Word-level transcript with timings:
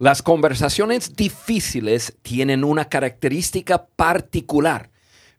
Las 0.00 0.22
conversaciones 0.22 1.16
difíciles 1.16 2.16
tienen 2.22 2.62
una 2.62 2.84
característica 2.84 3.86
particular. 3.86 4.90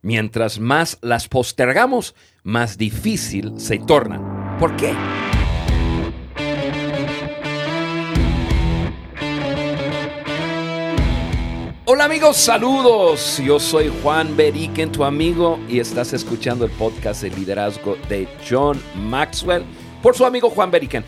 Mientras 0.01 0.59
más 0.59 0.97
las 1.01 1.29
postergamos, 1.29 2.13
más 2.43 2.77
difícil 2.77 3.53
se 3.57 3.79
tornan. 3.79 4.57
¿Por 4.59 4.75
qué? 4.75 4.93
Hola 11.85 12.03
amigos, 12.03 12.35
saludos. 12.35 13.37
Yo 13.37 13.61
soy 13.61 13.89
Juan 14.03 14.35
Beriken, 14.35 14.91
tu 14.91 15.05
amigo, 15.05 15.57
y 15.69 15.79
estás 15.79 16.11
escuchando 16.11 16.65
el 16.65 16.71
podcast 16.71 17.21
de 17.21 17.29
liderazgo 17.29 17.95
de 18.09 18.27
John 18.47 18.77
Maxwell 18.93 19.63
por 20.01 20.17
su 20.17 20.25
amigo 20.25 20.49
Juan 20.49 20.69
Beriken. 20.69 21.05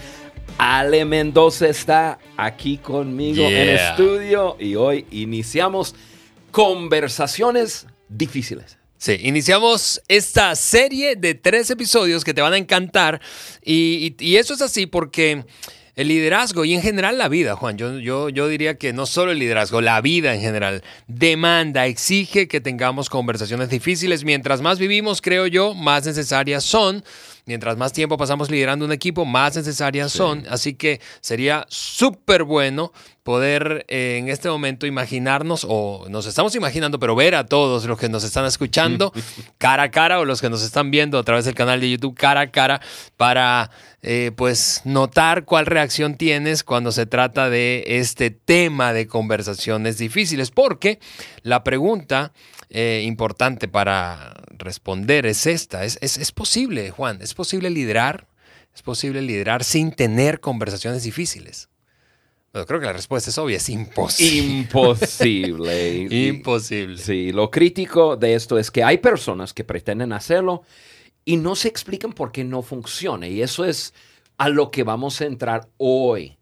Ale 0.58 1.06
Mendoza 1.06 1.68
está 1.68 2.20
aquí 2.38 2.78
conmigo 2.78 3.44
en 3.44 3.70
estudio 3.70 4.58
y 4.60 4.76
hoy 4.76 5.06
iniciamos 5.12 5.96
conversaciones 6.52 7.88
difíciles. 8.10 8.78
Sí, 8.98 9.18
iniciamos 9.24 10.02
esta 10.08 10.56
serie 10.56 11.16
de 11.16 11.34
tres 11.34 11.70
episodios 11.72 12.24
que 12.24 12.34
te 12.34 12.42
van 12.42 12.54
a 12.54 12.58
encantar 12.58 13.20
y, 13.64 14.16
y 14.20 14.36
eso 14.36 14.54
es 14.54 14.62
así 14.62 14.86
porque 14.86 15.44
el 15.96 16.08
liderazgo 16.08 16.66
y 16.66 16.74
en 16.74 16.82
general 16.82 17.18
la 17.18 17.28
vida, 17.28 17.56
Juan, 17.56 17.78
yo, 17.78 18.00
yo, 18.00 18.30
yo 18.30 18.48
diría 18.48 18.78
que 18.78 18.94
no 18.94 19.06
solo 19.06 19.32
el 19.32 19.40
liderazgo, 19.40 19.82
la 19.82 20.00
vida 20.02 20.34
en 20.34 20.42
general 20.42 20.84
demanda, 21.08 21.86
exige 21.86 22.48
que 22.48 22.62
tengamos 22.62 23.10
conversaciones 23.10 23.70
difíciles. 23.70 24.24
Mientras 24.24 24.62
más 24.62 24.80
vivimos, 24.80 25.22
creo 25.22 25.48
yo, 25.48 25.74
más 25.74 26.06
necesarias 26.06 26.64
son. 26.64 27.04
Mientras 27.46 27.78
más 27.78 27.94
tiempo 27.94 28.18
pasamos 28.18 28.50
liderando 28.50 28.86
un 28.86 28.92
equipo, 28.92 29.26
más 29.26 29.56
necesarias 29.56 30.12
son. 30.12 30.46
Así 30.50 30.74
que 30.74 31.02
sería 31.22 31.66
súper 31.70 32.44
bueno 32.44 32.92
poder 33.24 33.86
eh, 33.88 34.18
en 34.20 34.30
este 34.30 34.50
momento 34.50 34.88
imaginarnos, 34.88 35.66
o 35.68 36.08
nos 36.10 36.26
estamos 36.26 36.56
imaginando, 36.56 37.00
pero 37.00 37.16
ver 37.16 37.36
a 37.36 37.46
todos 37.46 37.86
los 37.86 38.00
que 38.00 38.10
nos 38.10 38.24
están 38.24 38.46
escuchando 38.46 39.14
cara 39.58 39.84
a 39.84 39.92
cara 39.92 40.20
o 40.20 40.26
los 40.26 40.42
que 40.42 40.50
nos 40.50 40.64
están 40.64 40.92
viendo 40.92 41.20
a 41.20 41.24
través 41.24 41.46
del 41.46 41.54
canal 41.54 41.80
de 41.80 41.92
YouTube 41.92 42.16
cara 42.16 42.42
a 42.42 42.52
cara 42.52 42.82
para 43.18 43.70
eh, 44.02 44.32
pues 44.36 44.82
notar 44.86 45.46
cuál 45.46 45.68
reacción 45.68 46.16
tienes 46.16 46.64
cuando 46.64 46.92
se 46.92 47.06
trata 47.06 47.50
de 47.50 47.84
este 47.86 48.32
tema 48.32 48.94
de 48.94 49.08
conversaciones 49.08 49.98
difíciles. 49.98 50.50
Porque 50.50 51.00
la 51.44 51.64
pregunta 51.64 52.32
eh, 52.72 53.04
importante 53.06 53.68
para 53.68 54.34
responder 54.50 55.26
es 55.26 55.46
esta. 55.46 55.86
Es, 55.86 56.00
es 56.02 56.32
posible, 56.32 56.90
Juan, 56.90 57.22
es 57.22 57.34
posible 57.34 57.70
liderar. 57.70 58.28
Es 58.74 58.82
posible 58.82 59.22
liderar 59.22 59.64
sin 59.64 59.92
tener 59.92 60.40
conversaciones 60.40 61.04
difíciles 61.04 61.70
creo 62.66 62.80
que 62.80 62.86
la 62.86 62.94
respuesta 62.94 63.30
es 63.30 63.38
obvia, 63.38 63.58
es 63.58 63.70
imposible. 63.70 64.60
Imposible. 64.60 65.96
imposible. 66.28 66.98
Sí, 66.98 67.32
lo 67.32 67.50
crítico 67.50 68.18
de 68.18 68.36
esto 68.36 68.58
es 68.60 68.70
que 68.70 68.84
hay 68.84 68.98
personas 68.98 69.54
que 69.54 69.64
pretenden 69.64 70.12
hacerlo 70.12 70.64
y 71.24 71.38
no 71.38 71.56
se 71.56 71.70
explican 71.70 72.12
por 72.12 72.32
qué 72.32 72.44
no 72.44 72.62
funciona. 72.62 73.28
Y 73.28 73.42
eso 73.42 73.64
es 73.64 73.94
a 74.38 74.50
lo 74.50 74.70
que 74.70 74.84
vamos 74.84 75.22
a 75.22 75.26
entrar 75.26 75.70
hoy, 75.78 76.38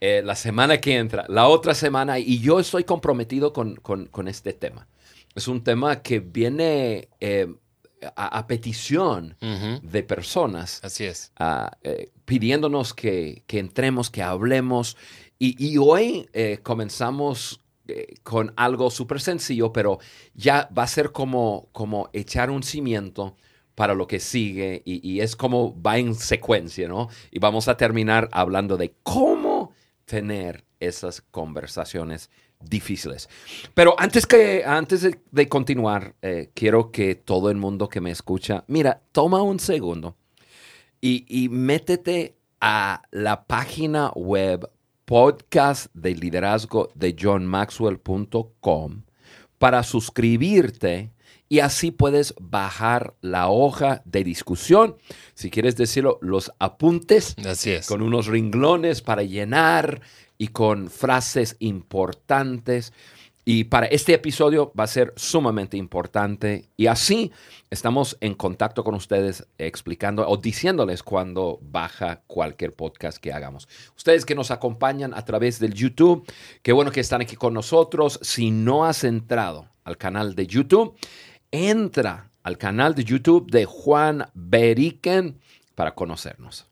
eh, 0.00 0.22
la 0.24 0.34
semana 0.34 0.80
que 0.80 0.96
entra, 0.96 1.24
la 1.28 1.46
otra 1.46 1.74
semana. 1.74 2.18
Y 2.18 2.40
yo 2.40 2.58
estoy 2.58 2.84
comprometido 2.84 3.52
con, 3.52 4.28
este 4.28 4.52
tema. 4.52 4.88
Es 5.34 5.48
un 5.48 5.64
tema 5.64 6.02
que 6.02 6.20
viene 6.20 7.08
eh, 7.20 7.48
a, 8.16 8.46
petición 8.46 9.36
de 9.82 10.02
personas. 10.02 10.80
Así 10.82 11.04
es. 11.04 11.32
Eh, 11.82 12.10
pidiéndonos 12.24 12.94
que, 12.94 13.42
que 13.46 13.58
entremos, 13.58 14.10
que 14.10 14.22
hablemos. 14.22 14.96
Y, 15.38 15.76
hoy 15.76 16.28
eh, 16.32 16.60
comenzamos 16.62 17.60
eh, 17.86 18.14
con 18.22 18.52
algo 18.56 18.90
súper 18.90 19.20
sencillo, 19.20 19.72
pero 19.72 19.98
ya 20.34 20.70
va 20.76 20.84
a 20.84 20.86
ser 20.86 21.12
como, 21.12 21.68
como 21.72 22.08
echar 22.12 22.50
un 22.50 22.62
cimiento 22.62 23.36
para 23.74 23.94
lo 23.94 24.06
que 24.06 24.20
sigue 24.20 24.82
y, 24.84 25.20
es 25.20 25.34
como 25.36 25.80
va 25.82 25.98
en 25.98 26.14
secuencia, 26.14 26.88
¿no? 26.88 27.08
Y 27.32 27.40
vamos 27.40 27.66
a 27.68 27.76
terminar 27.76 28.28
hablando 28.32 28.76
de 28.76 28.94
cómo 29.02 29.72
tener 30.04 30.64
esas 30.80 31.20
conversaciones 31.20 32.30
difíciles. 32.60 33.28
Pero 33.74 33.94
antes, 33.98 34.26
que, 34.26 34.64
antes 34.64 35.02
de, 35.30 35.48
continuar, 35.48 36.14
eh, 36.22 36.50
quiero 36.54 36.90
que 36.90 37.14
todo 37.14 37.50
el 37.50 37.56
mundo 37.56 37.88
que 37.88 38.00
me 38.00 38.10
escucha, 38.10 38.64
mira, 38.68 39.02
toma 39.12 39.42
un 39.42 39.60
segundo 39.60 40.16
y, 41.00 41.24
y 41.28 41.48
métete 41.48 42.36
a 42.60 43.02
la 43.10 43.46
página 43.46 44.10
web 44.14 44.70
podcast 45.04 45.94
de 45.94 46.14
liderazgo 46.14 46.90
de 46.94 47.14
johnmaxwell.com 47.20 49.02
para 49.58 49.82
suscribirte 49.82 51.12
y 51.48 51.60
así 51.60 51.90
puedes 51.90 52.34
bajar 52.40 53.14
la 53.20 53.48
hoja 53.48 54.02
de 54.06 54.24
discusión, 54.24 54.96
si 55.34 55.50
quieres 55.50 55.76
decirlo, 55.76 56.18
los 56.22 56.52
apuntes 56.58 57.36
así 57.46 57.70
es. 57.70 57.86
con 57.86 58.02
unos 58.02 58.26
ringlones 58.26 59.02
para 59.02 59.22
llenar 59.22 60.00
y 60.38 60.48
con 60.48 60.90
frases 60.90 61.56
importantes. 61.58 62.92
Y 63.46 63.64
para 63.64 63.86
este 63.86 64.14
episodio 64.14 64.72
va 64.78 64.84
a 64.84 64.88
ser 64.88 65.12
sumamente 65.16 65.76
importante 65.76 66.70
y 66.78 66.86
así 66.86 67.30
estamos 67.68 68.16
en 68.22 68.34
contacto 68.34 68.82
con 68.84 68.94
ustedes 68.94 69.46
explicando 69.58 70.26
o 70.26 70.38
diciéndoles 70.38 71.02
cuando 71.02 71.58
baja 71.60 72.22
cualquier 72.26 72.72
podcast 72.72 73.18
que 73.18 73.34
hagamos. 73.34 73.68
Ustedes 73.96 74.24
que 74.24 74.34
nos 74.34 74.50
acompañan 74.50 75.12
a 75.12 75.26
través 75.26 75.58
del 75.58 75.74
YouTube, 75.74 76.24
qué 76.62 76.72
bueno 76.72 76.90
que 76.90 77.00
están 77.00 77.20
aquí 77.20 77.36
con 77.36 77.52
nosotros. 77.52 78.18
Si 78.22 78.50
no 78.50 78.86
has 78.86 79.04
entrado 79.04 79.68
al 79.84 79.98
canal 79.98 80.34
de 80.34 80.46
YouTube, 80.46 80.96
entra 81.50 82.30
al 82.44 82.56
canal 82.56 82.94
de 82.94 83.04
YouTube 83.04 83.50
de 83.50 83.66
Juan 83.66 84.26
Beriken 84.32 85.38
para 85.74 85.94
conocernos. 85.94 86.66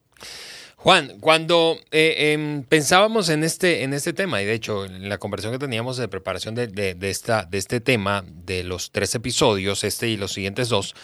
Juan, 0.82 1.20
cuando 1.20 1.78
eh, 1.92 2.32
em, 2.32 2.64
pensábamos 2.64 3.28
en 3.28 3.44
este, 3.44 3.84
en 3.84 3.94
este 3.94 4.12
tema, 4.12 4.42
y 4.42 4.46
de 4.46 4.54
hecho 4.54 4.84
en 4.84 5.08
la 5.08 5.18
conversación 5.18 5.52
que 5.52 5.64
teníamos 5.64 5.96
de 5.96 6.08
preparación 6.08 6.56
de, 6.56 6.96
esta, 7.02 7.44
de 7.44 7.58
este 7.58 7.78
tema, 7.80 8.24
de 8.26 8.64
los 8.64 8.90
tres 8.90 9.14
episodios, 9.14 9.84
este 9.84 10.08
y 10.08 10.16
los 10.16 10.32
siguientes 10.32 10.68
dos, 10.68 10.96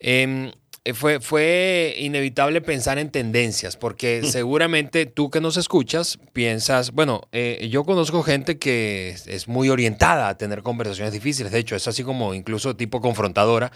em, 0.00 0.50
fue, 0.92 1.20
fue 1.20 1.94
inevitable 1.98 2.60
pensar 2.60 2.98
en 2.98 3.10
tendencias, 3.10 3.76
porque 3.76 4.22
seguramente 4.30 5.06
tú 5.06 5.30
que 5.30 5.40
nos 5.40 5.56
escuchas 5.56 6.18
piensas, 6.32 6.92
bueno, 6.92 7.22
eh, 7.32 7.68
yo 7.70 7.84
conozco 7.84 8.22
gente 8.22 8.58
que 8.58 9.16
es 9.26 9.48
muy 9.48 9.70
orientada 9.70 10.28
a 10.28 10.36
tener 10.36 10.62
conversaciones 10.62 11.14
difíciles, 11.14 11.52
de 11.52 11.58
hecho 11.60 11.76
es 11.76 11.88
así 11.88 12.02
como 12.02 12.34
incluso 12.34 12.76
tipo 12.76 13.00
confrontadora 13.00 13.72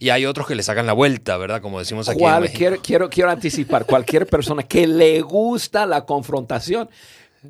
y 0.00 0.10
hay 0.10 0.26
otros 0.26 0.46
que 0.46 0.54
le 0.54 0.62
sacan 0.62 0.86
la 0.86 0.92
vuelta, 0.92 1.36
¿verdad? 1.36 1.60
Como 1.60 1.78
decimos 1.78 2.08
aquí. 2.08 2.18
Cualquier, 2.18 2.78
quiero, 2.78 3.10
quiero 3.10 3.30
anticipar, 3.30 3.84
cualquier 3.84 4.26
persona 4.26 4.62
que 4.62 4.86
le 4.86 5.20
gusta 5.20 5.86
la 5.86 6.04
confrontación 6.04 6.88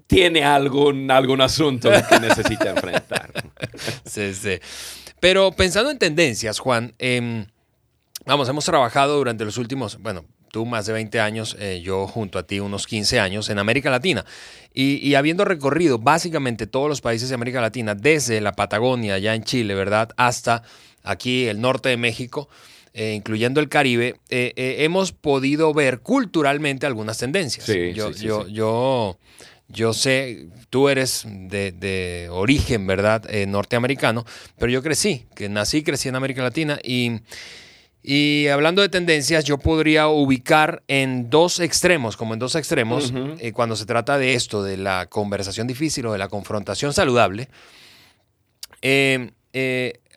tiene 0.07 0.45
algún, 0.45 1.11
algún 1.11 1.41
asunto 1.41 1.91
que 2.09 2.21
necesita 2.21 2.71
enfrentar. 2.71 3.31
sí, 4.05 4.35
sí. 4.35 4.59
Pero 5.21 5.53
pensando 5.53 5.91
en 5.91 5.99
tendencias, 5.99 6.59
Juan, 6.59 6.95
em, 6.99 7.47
vamos, 8.28 8.49
hemos 8.49 8.65
trabajado 8.66 9.16
durante 9.16 9.44
los 9.44 9.56
últimos, 9.56 9.99
bueno, 10.00 10.27
tú 10.53 10.66
más 10.66 10.87
de 10.87 10.93
20 10.93 11.19
años, 11.19 11.56
eh, 11.59 11.81
yo 11.83 12.06
junto 12.06 12.39
a 12.39 12.43
ti 12.43 12.61
unos 12.61 12.87
15 12.87 13.19
años 13.19 13.49
en 13.49 13.59
América 13.59 13.91
Latina. 13.91 14.25
Y, 14.75 14.97
y, 14.97 15.15
habiendo 15.15 15.44
recorrido 15.44 15.99
básicamente 15.99 16.66
todos 16.66 16.89
los 16.89 17.00
países 17.00 17.31
de 17.31 17.34
América 17.34 17.61
Latina, 17.61 17.94
desde 17.94 18.41
la 18.41 18.53
Patagonia, 18.53 19.15
allá 19.15 19.34
en 19.34 19.44
Chile, 19.44 19.75
¿verdad? 19.75 20.11
Hasta 20.16 20.62
aquí 21.03 21.47
el 21.47 21.61
norte 21.61 21.89
de 21.89 21.97
México, 21.97 22.50
eh, 22.93 23.15
incluyendo 23.15 23.61
el 23.61 23.71
Caribe, 23.71 24.16
eh, 24.28 24.53
hemos 24.81 25.12
podido 25.12 25.72
ver 25.72 26.00
culturalmente 26.00 26.87
algunas 26.87 27.16
tendencias. 27.16 27.66
yo, 27.66 28.10
yo, 28.10 28.47
yo, 28.47 29.19
yo, 29.69 29.95
sé, 29.95 30.49
tú 30.69 30.91
eres 30.91 31.25
de, 31.27 32.28
origen, 32.30 32.86
¿verdad?, 32.86 33.25
norteamericano, 33.47 34.27
pero 34.59 34.71
yo 34.71 34.83
crecí, 34.83 35.25
que 35.34 35.48
nací, 35.48 35.83
crecí 35.83 36.10
en 36.10 36.16
América 36.16 36.42
Latina 36.42 36.78
y... 36.84 37.21
Y 38.03 38.47
hablando 38.48 38.80
de 38.80 38.89
tendencias, 38.89 39.45
yo 39.45 39.59
podría 39.59 40.09
ubicar 40.09 40.83
en 40.89 41.30
dos 41.30 41.60
extremos, 41.60 42.16
como 42.16 42.34
en 42.34 42.41
dos 42.41 42.54
extremos, 42.54 43.12
cuando 43.53 43.77
se 43.77 43.86
trata 43.86 44.18
de 44.18 44.34
esto, 44.34 44.62
de 44.62 44.77
la 44.77 45.06
conversación 45.06 45.66
difícil 45.66 46.06
o 46.06 46.12
de 46.12 46.18
la 46.18 46.28
confrontación 46.28 46.92
saludable. 46.92 47.48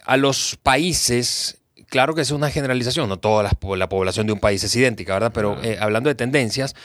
A 0.05 0.17
los 0.17 0.57
países, 0.61 1.59
claro 1.87 2.15
que 2.15 2.21
es 2.21 2.31
una 2.31 2.49
generalización, 2.49 3.07
no 3.07 3.19
toda 3.19 3.43
la, 3.43 3.89
población 3.89 4.25
de 4.25 4.33
un 4.33 4.39
país 4.39 4.63
es 4.63 4.75
idéntica, 4.75 5.13
¿verdad? 5.13 5.31
Pero 5.33 5.61
eh, 5.61 5.77
hablando 5.79 6.09
de 6.09 6.15
tendencias, 6.15 6.75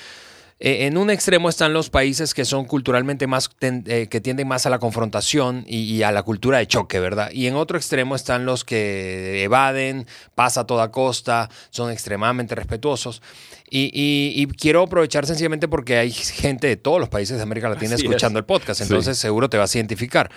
eh, 0.58 0.86
en 0.86 0.96
un 0.96 1.10
extremo 1.10 1.48
están 1.50 1.72
los 1.74 1.90
países 1.90 2.32
que 2.32 2.44
son 2.46 2.64
culturalmente 2.64 3.26
más, 3.26 3.50
eh, 3.60 4.06
que 4.10 4.20
tienden 4.22 4.48
más 4.48 4.64
a 4.64 4.70
la 4.70 4.78
confrontación 4.78 5.64
y, 5.66 6.02
a 6.02 6.10
la 6.12 6.22
cultura 6.22 6.58
de 6.58 6.66
choque, 6.66 6.98
¿verdad? 6.98 7.30
Y 7.30 7.46
en 7.46 7.56
otro 7.56 7.76
extremo 7.76 8.16
están 8.16 8.46
los 8.46 8.64
que 8.64 9.42
evaden, 9.44 10.06
pasa 10.34 10.62
a 10.62 10.66
toda 10.66 10.90
costa, 10.90 11.50
son 11.70 11.90
extremadamente 11.90 12.54
respetuosos. 12.54 13.20
Y, 13.68 13.90
y- 13.92 14.40
y 14.40 14.46
quiero 14.46 14.82
aprovechar 14.82 15.26
sencillamente 15.26 15.68
porque 15.68 15.98
hay 15.98 16.10
gente 16.12 16.68
de 16.68 16.76
todos 16.76 17.00
los 17.00 17.08
países 17.08 17.36
de 17.36 17.42
América 17.42 17.68
Latina 17.68 17.96
Así 17.96 18.04
escuchando 18.06 18.38
es. 18.38 18.42
el 18.42 18.46
podcast, 18.46 18.78
Sí. 18.78 18.84
entonces 18.84 19.18
seguro 19.18 19.50
te 19.50 19.58
vas 19.58 19.74
a 19.74 19.78
identificar. 19.78 20.30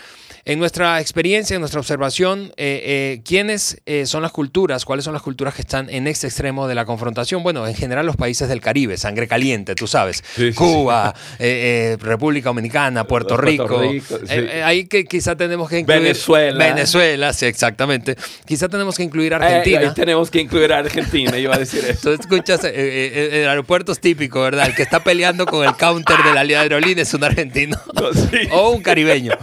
En 0.49 0.57
nuestra 0.57 0.99
experiencia, 0.99 1.53
en 1.53 1.59
nuestra 1.59 1.79
observación, 1.79 2.51
eh, 2.57 2.81
eh, 2.83 3.21
¿quiénes 3.23 3.79
eh, 3.85 4.07
son 4.07 4.23
las 4.23 4.31
culturas? 4.31 4.83
¿Cuáles 4.83 5.05
son 5.05 5.13
las 5.13 5.21
culturas 5.21 5.53
que 5.53 5.61
están 5.61 5.91
en 5.91 6.07
este 6.07 6.25
extremo 6.25 6.67
de 6.67 6.73
la 6.73 6.85
confrontación? 6.85 7.43
Bueno, 7.43 7.67
en 7.67 7.75
general 7.75 8.07
los 8.07 8.15
países 8.15 8.49
del 8.49 8.59
Caribe, 8.59 8.97
sangre 8.97 9.27
caliente, 9.27 9.75
tú 9.75 9.85
sabes. 9.85 10.23
Sí, 10.35 10.51
Cuba, 10.53 11.13
eh, 11.37 11.97
eh, 11.99 12.03
República 12.03 12.49
Dominicana, 12.49 13.03
Puerto 13.03 13.35
Puerto 13.35 13.45
Rico. 13.45 13.79
Rico, 13.79 14.17
sí. 14.27 14.39
Ahí 14.63 14.87
que 14.87 15.05
quizá 15.05 15.35
tenemos 15.35 15.69
que 15.69 15.77
incluir... 15.77 16.01
Venezuela. 16.01 16.65
Venezuela, 16.65 17.31
sí, 17.31 17.45
exactamente. 17.45 18.15
Quizá 18.47 18.67
tenemos 18.67 18.97
que 18.97 19.03
incluir 19.03 19.35
Argentina. 19.35 19.81
ahí 19.81 19.93
tenemos 19.93 20.31
que 20.31 20.41
incluir 20.41 20.73
a 20.73 20.79
Argentina, 20.79 21.29
yo 21.33 21.37
iba 21.37 21.55
a 21.57 21.59
decir 21.59 21.85
eso. 21.87 22.01
Tú 22.01 22.21
escuchas, 22.23 22.63
el 22.63 23.47
aeropuerto 23.47 23.91
es 23.91 23.99
típico, 23.99 24.41
¿verdad? 24.41 24.65
El 24.65 24.73
que 24.73 24.81
está 24.81 25.03
peleando 25.03 25.45
con 25.45 25.63
el 25.63 25.75
counter 25.75 26.17
de 26.23 26.33
la 26.33 26.59
aerolínea 26.59 27.03
es 27.03 27.13
un 27.13 27.23
argentino 27.23 27.77
No, 27.93 28.09
o 28.57 28.71
un 28.71 28.81
caribeño. 28.81 29.33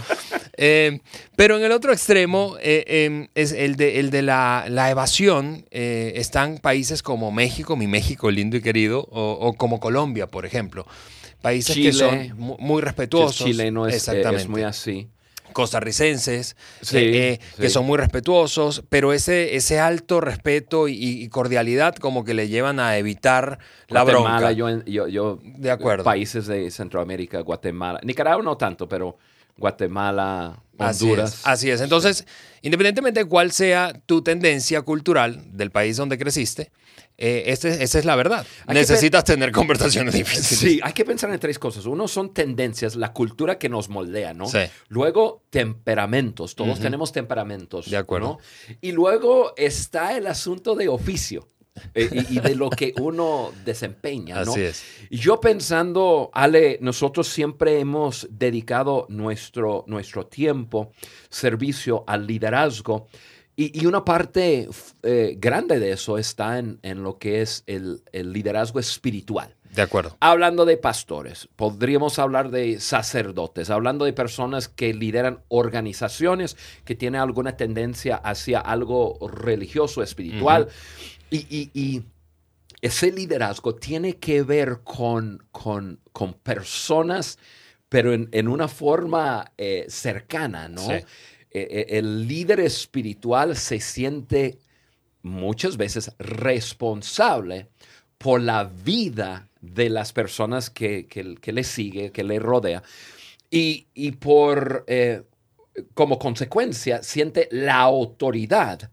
Eh, 0.57 0.99
pero 1.35 1.57
en 1.57 1.63
el 1.63 1.71
otro 1.71 1.93
extremo 1.93 2.55
eh, 2.59 2.83
eh, 2.87 3.29
es 3.35 3.51
el 3.51 3.75
de, 3.75 3.99
el 3.99 4.09
de 4.09 4.23
la, 4.23 4.65
la 4.69 4.89
evasión. 4.89 5.65
eh, 5.71 6.13
están 6.15 6.57
países 6.57 7.03
como 7.03 7.31
México, 7.31 7.75
mi 7.75 7.87
México 7.87 8.31
lindo 8.31 8.57
y 8.57 8.61
querido, 8.61 9.01
o, 9.11 9.31
o 9.39 9.53
como 9.53 9.79
Colombia, 9.79 10.27
por 10.27 10.45
ejemplo. 10.45 10.85
Países 11.41 11.75
que 11.75 11.91
Chile, 11.91 11.93
son 11.93 12.37
mu- 12.39 12.57
muy 12.59 12.81
respetuosos. 12.81 13.45
chileno 13.47 13.85
es, 13.87 13.93
eh, 13.93 13.97
Exactamente 13.97 14.41
es 14.43 14.49
muy 14.49 14.63
así. 14.63 15.07
costarricenses, 15.53 16.55
Sí, 16.81 16.97
eh, 16.97 17.39
que 17.57 17.69
son 17.69 17.85
muy 17.85 17.97
respetuosos, 17.97 18.83
pero 18.89 19.13
ese, 19.13 19.55
ese 19.55 19.79
alto 19.79 20.21
respeto 20.21 20.87
y, 20.87 20.95
y 21.23 21.27
cordialidad 21.29 21.95
como 21.95 22.23
que 22.23 22.33
le 22.33 22.47
llevan 22.47 22.79
a 22.79 22.97
evitar 22.97 23.59
la 23.89 24.01
Guatemala, 24.03 24.51
bronca. 24.51 24.51
Yo, 24.53 24.83
yo, 24.85 25.07
yo- 25.07 25.39
De 25.43 25.69
acuerdo. 25.71 26.03
Países 26.03 26.47
de 26.47 26.69
Centroamérica, 26.71 27.39
Guatemala. 27.41 27.99
Nicaragua 28.03 28.43
no 28.43 28.57
tanto, 28.57 28.87
pero 28.89 29.17
Guatemala, 29.57 30.61
Así 30.77 31.05
Honduras. 31.05 31.33
es, 31.39 31.41
así 31.47 31.69
es. 31.71 31.81
Entonces, 31.81 32.25
independientemente 32.61 33.21
de 33.21 33.25
cuál 33.25 33.51
sea 33.51 33.93
tu 34.05 34.21
tendencia 34.21 34.81
cultural 34.83 35.43
del 35.51 35.71
país 35.71 35.97
donde 35.97 36.17
creciste, 36.19 36.71
eh, 37.17 37.45
este- 37.47 37.83
esa 37.83 37.97
es 37.97 38.05
la 38.05 38.15
verdad. 38.15 38.45
Hay 38.67 38.75
Necesitas 38.75 39.23
tener 39.23 39.51
conversaciones 39.51 40.13
difíciles. 40.13 40.59
Sí, 40.59 40.79
hay 40.83 40.93
que 40.93 41.03
pensar 41.03 41.31
en 41.31 41.39
tres 41.39 41.57
cosas. 41.57 41.85
Uno 41.87 42.07
son 42.07 42.31
tendencias, 42.33 42.95
la 42.95 43.11
cultura 43.11 43.57
que 43.57 43.69
nos 43.69 43.89
moldea, 43.89 44.35
¿no? 44.35 44.45
Sí. 44.47 44.59
Luego, 44.89 45.43
temperamentos. 45.49 46.53
Todos 46.55 46.79
tenemos 46.79 47.11
temperamentos. 47.11 47.89
De 47.89 47.97
acuerdo. 47.97 48.37
¿no? 48.67 48.75
Y 48.81 48.91
luego 48.91 49.53
está 49.57 50.15
el 50.15 50.27
asunto 50.27 50.75
de 50.75 50.89
oficio 50.89 51.47
y, 51.95 52.37
y 52.37 52.39
de 52.39 52.55
lo 52.55 52.69
que 52.69 52.93
uno 52.99 53.51
desempeña, 53.65 54.43
¿no? 54.43 54.51
Así 54.51 54.61
es. 54.61 54.83
Yo 55.09 55.39
pensando, 55.39 56.29
Ale, 56.33 56.77
nosotros 56.81 57.27
siempre 57.27 57.79
hemos 57.79 58.27
dedicado 58.29 59.05
nuestro, 59.09 59.83
nuestro 59.87 60.25
tiempo, 60.27 60.91
servicio 61.29 62.03
al 62.07 62.27
liderazgo. 62.27 63.07
Y, 63.55 63.81
y 63.81 63.87
una 63.87 64.05
parte 64.05 64.69
eh, 65.01 65.35
grande 65.39 65.79
de 65.79 65.91
eso 65.91 66.17
está 66.17 66.59
en, 66.59 66.79
en 66.83 67.01
lo 67.01 67.17
que 67.17 67.41
es 67.41 67.63
el, 67.65 68.03
el 68.11 68.31
liderazgo 68.31 68.79
espiritual. 68.79 69.55
De 69.73 69.81
acuerdo. 69.81 70.15
Hablando 70.21 70.65
de 70.65 70.77
pastores, 70.77 71.49
podríamos 71.55 72.17
hablar 72.19 72.49
de 72.49 72.79
sacerdotes, 72.79 73.69
hablando 73.69 74.05
de 74.05 74.13
personas 74.13 74.69
que 74.69 74.93
lideran 74.93 75.41
organizaciones 75.49 76.57
que 76.85 76.95
tienen 76.95 77.21
alguna 77.21 77.57
tendencia 77.57 78.15
hacia 78.15 78.59
algo 78.59 79.19
religioso, 79.27 80.01
espiritual. 80.01 80.69
Y, 81.29 81.37
y- 81.49 81.71
y 81.73 82.03
ese 82.81 83.11
liderazgo 83.11 83.75
tiene 83.75 84.17
que 84.17 84.43
ver 84.43 84.79
con, 84.83 85.43
con, 85.51 85.99
con 86.13 86.33
personas, 86.33 87.37
pero 87.89 88.13
en, 88.13 88.29
en 88.31 88.47
una 88.47 88.67
forma 88.67 89.51
eh, 89.57 89.85
cercana, 89.89 90.67
¿no? 90.69 90.81
Sí. 90.81 90.93
Eh, 90.93 91.05
eh, 91.51 91.85
el 91.97 92.27
líder 92.27 92.59
espiritual 92.59 93.55
se 93.55 93.79
siente 93.79 94.59
muchas 95.23 95.77
veces 95.77 96.11
responsable 96.19 97.67
por 98.17 98.41
la 98.41 98.65
vida 98.65 99.49
de 99.61 99.89
las 99.89 100.13
personas 100.13 100.69
que, 100.69 101.07
que- 101.07 101.35
que 101.35 101.51
le 101.51 101.63
sigue, 101.63 102.11
que 102.11 102.23
le 102.23 102.39
rodea, 102.39 102.83
y, 103.49 103.87
y 103.93 104.11
por, 104.11 104.83
eh, 104.87 105.23
como 105.93 106.19
consecuencia, 106.19 107.01
siente 107.03 107.47
la 107.51 107.79
autoridad 107.79 108.91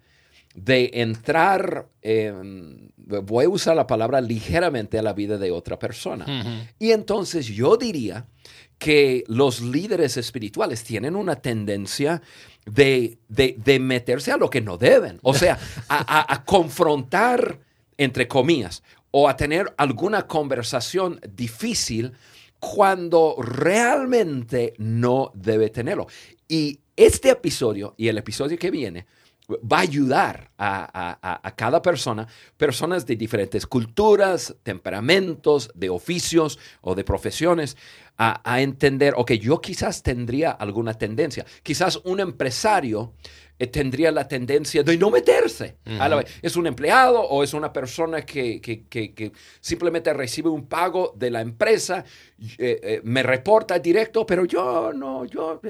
de 0.54 0.90
entrar, 0.94 1.88
eh, 2.02 2.32
voy 2.96 3.44
a 3.44 3.48
usar 3.48 3.74
la 3.76 3.86
palabra 3.86 4.20
ligeramente 4.20 4.98
a 4.98 5.02
la 5.02 5.12
vida 5.12 5.36
de 5.36 5.50
otra 5.50 5.78
persona. 5.78 6.24
Y 6.78 6.92
entonces 6.92 7.46
yo 7.46 7.76
diría 7.76 8.26
que 8.78 9.24
los 9.28 9.60
líderes 9.60 10.16
espirituales 10.16 10.84
tienen 10.84 11.16
una 11.16 11.36
tendencia 11.36 12.22
de, 12.66 13.18
de- 13.28 13.56
de 13.62 13.78
meterse 13.80 14.32
a 14.32 14.36
lo 14.36 14.48
que 14.50 14.60
no 14.60 14.76
deben, 14.78 15.18
o 15.22 15.34
sea, 15.34 15.58
a, 15.88 15.98
a- 16.20 16.32
a 16.34 16.44
confrontar, 16.44 17.58
entre 17.98 18.26
comillas, 18.28 18.82
o 19.10 19.28
a 19.28 19.36
tener 19.36 19.72
alguna 19.76 20.26
conversación 20.26 21.20
difícil 21.34 22.12
cuando 22.58 23.36
realmente 23.38 24.74
no 24.78 25.30
debe 25.34 25.68
tenerlo. 25.70 26.06
Y 26.48 26.80
este 26.96 27.30
episodio 27.30 27.94
y 27.96 28.08
el 28.08 28.18
episodio 28.18 28.58
que 28.58 28.70
viene 28.70 29.06
va 29.48 29.78
a 29.78 29.80
ayudar 29.80 30.50
a, 30.56 30.84
a- 30.84 31.18
a- 31.22 31.40
a 31.48 31.54
cada 31.54 31.82
persona, 31.82 32.26
personas 32.56 33.04
de 33.06 33.16
diferentes 33.16 33.66
culturas, 33.66 34.54
temperamentos, 34.62 35.70
de 35.74 35.90
oficios 35.90 36.58
o 36.80 36.94
de 36.94 37.04
profesiones, 37.04 37.76
a, 38.16 38.40
a 38.50 38.60
entender, 38.62 39.14
ok, 39.16 39.32
yo 39.32 39.60
quizás 39.60 40.02
tendría 40.02 40.50
alguna 40.52 40.94
tendencia, 40.94 41.44
quizás 41.62 41.96
un 42.04 42.20
empresario 42.20 43.12
eh, 43.58 43.66
tendría 43.68 44.10
la 44.10 44.26
tendencia 44.26 44.82
de 44.82 44.96
no 44.96 45.10
meterse. 45.10 45.76
a 46.00 46.08
la 46.08 46.16
vez. 46.16 46.26
Es 46.42 46.56
un 46.56 46.66
empleado 46.66 47.20
o 47.20 47.44
es 47.44 47.54
una 47.54 47.72
persona 47.72 48.22
que, 48.22 48.60
que- 48.60 48.84
que- 48.88 49.14
que 49.14 49.32
simplemente 49.60 50.12
recibe 50.12 50.48
un 50.48 50.66
pago 50.66 51.12
de 51.16 51.30
la 51.30 51.40
empresa, 51.40 52.04
eh, 52.58 52.80
eh, 52.82 53.00
me 53.04 53.22
reporta 53.22 53.78
directo, 53.78 54.24
pero 54.26 54.44
yo 54.44 54.92
no, 54.92 55.24
yo, 55.26 55.60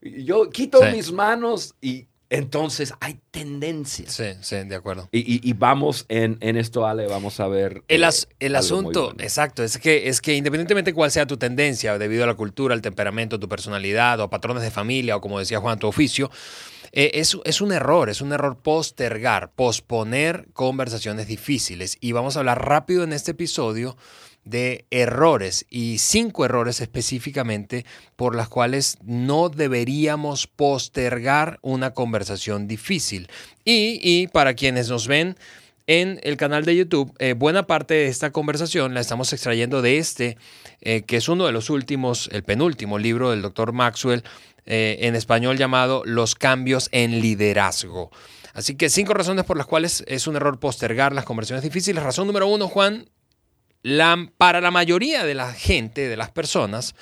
yo 0.00 0.48
quito 0.50 0.78
Sí. 0.80 0.96
mis 0.96 1.12
manos 1.12 1.74
y 1.80 2.06
entonces 2.30 2.92
hay 3.00 3.20
tendencias. 3.30 4.12
Sí, 4.12 4.24
sí, 4.40 4.56
de 4.56 4.74
acuerdo. 4.74 5.08
Y, 5.12 5.18
y- 5.20 5.40
y 5.48 5.52
vamos 5.52 6.06
en, 6.08 6.38
en 6.40 6.56
esto, 6.56 6.86
Ale, 6.86 7.06
vamos 7.06 7.38
a 7.40 7.46
ver. 7.48 7.82
El, 7.88 8.02
eh, 8.04 8.08
el 8.40 8.56
asunto, 8.56 9.06
bueno. 9.06 9.22
exacto, 9.22 9.62
es 9.62 9.78
que, 9.78 10.08
es 10.08 10.20
que 10.20 10.34
independientemente 10.34 10.90
de 10.90 10.94
cuál 10.94 11.10
sea 11.10 11.26
tu 11.26 11.36
tendencia, 11.36 11.98
debido 11.98 12.24
a 12.24 12.26
la 12.26 12.34
cultura, 12.34 12.74
al 12.74 12.82
temperamento, 12.82 13.38
tu 13.38 13.48
personalidad 13.48 14.18
o 14.20 14.24
a 14.24 14.30
patrones 14.30 14.62
de 14.62 14.70
familia 14.70 15.16
o 15.16 15.20
como 15.20 15.38
decía 15.38 15.60
Juan, 15.60 15.78
tu 15.78 15.86
oficio, 15.86 16.30
eh, 16.92 17.10
es, 17.14 17.36
es 17.44 17.60
un 17.60 17.72
error, 17.72 18.08
es 18.08 18.20
un 18.20 18.32
error 18.32 18.58
postergar, 18.62 19.52
posponer 19.54 20.48
conversaciones 20.52 21.26
difíciles. 21.26 21.98
Y 22.00 22.12
vamos 22.12 22.36
a 22.36 22.40
hablar 22.40 22.66
rápido 22.66 23.04
en 23.04 23.12
este 23.12 23.32
episodio 23.32 23.96
de 24.46 24.86
errores 24.90 25.66
y 25.68 25.98
cinco 25.98 26.46
errores 26.46 26.80
específicamente 26.80 27.84
por 28.16 28.34
las 28.34 28.48
cuales 28.48 28.96
no 29.04 29.50
deberíamos 29.50 30.46
postergar 30.46 31.58
una 31.60 31.90
conversación 31.90 32.66
difícil. 32.66 33.28
Y, 33.64 34.00
y 34.02 34.28
para 34.28 34.54
quienes 34.54 34.88
nos 34.88 35.06
ven 35.06 35.36
en 35.86 36.18
el 36.22 36.36
canal 36.36 36.64
de 36.64 36.76
YouTube, 36.76 37.14
eh, 37.18 37.34
buena 37.34 37.66
parte 37.66 37.94
de 37.94 38.08
esta 38.08 38.30
conversación 38.30 38.94
la 38.94 39.00
estamos 39.00 39.32
extrayendo 39.32 39.82
de 39.82 39.98
este, 39.98 40.36
eh, 40.80 41.02
que 41.02 41.16
es 41.16 41.28
uno 41.28 41.46
de 41.46 41.52
los 41.52 41.70
últimos, 41.70 42.28
el 42.32 42.42
penúltimo 42.42 42.98
libro 42.98 43.30
del 43.30 43.42
doctor 43.42 43.72
Maxwell, 43.72 44.24
eh, 44.64 44.98
en 45.02 45.14
español 45.14 45.58
llamado 45.58 46.02
Los 46.04 46.34
cambios 46.34 46.88
en 46.90 47.20
liderazgo. 47.20 48.10
Así 48.52 48.74
que 48.74 48.88
cinco 48.88 49.14
razones 49.14 49.44
por 49.44 49.56
las 49.56 49.66
cuales 49.66 50.02
es 50.08 50.26
un 50.26 50.34
error 50.34 50.58
postergar 50.58 51.12
las 51.12 51.24
conversaciones 51.24 51.62
difíciles. 51.62 52.02
Razón 52.02 52.26
número 52.26 52.48
uno, 52.48 52.66
Juan, 52.68 53.08
la- 53.86 54.30
para 54.36 54.60
la 54.60 54.70
mayoría 54.72 55.24
de 55.24 55.34
la 55.34 55.52
gente, 55.52 56.08
de 56.08 56.16
las 56.16 56.30
personas, 56.32 56.94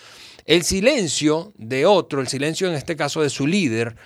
el 0.45 0.65
silencio 0.65 1.53
de 1.57 1.87
otro, 1.87 2.21
el 2.21 2.29
silencio 2.29 2.69
en 2.69 2.75
este 2.75 2.95
caso 2.95 3.23
de 3.23 3.31
su 3.31 3.47
líder, 3.47 3.97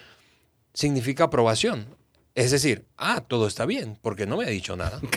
significa 0.75 1.25
aprobación. 1.25 1.97
Es 2.37 2.52
decir, 2.52 2.87
ah, 2.97 3.25
todo 3.26 3.49
está 3.49 3.66
bien, 3.66 3.99
porque 4.00 4.26
no 4.26 4.37
me 4.37 4.44
ha 4.44 4.49
dicho 4.50 4.76
nada. 4.76 5.00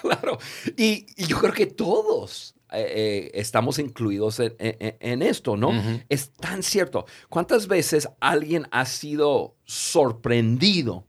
Claro. 0.00 0.38
Y, 0.76 1.06
y 1.16 1.26
yo 1.26 1.38
creo 1.38 1.52
que 1.52 1.66
todos 1.66 2.54
eh, 2.72 2.86
eh, 2.96 3.30
estamos 3.34 3.78
incluidos 3.78 4.40
en, 4.40 4.54
en- 4.58 4.96
en 4.98 5.22
esto, 5.22 5.56
¿no? 5.58 5.72
Es 6.08 6.32
tan 6.32 6.62
cierto. 6.62 7.04
¿Cuántas 7.28 7.66
veces 7.66 8.08
alguien 8.20 8.66
ha 8.70 8.86
sido 8.86 9.56
sorprendido 9.66 11.06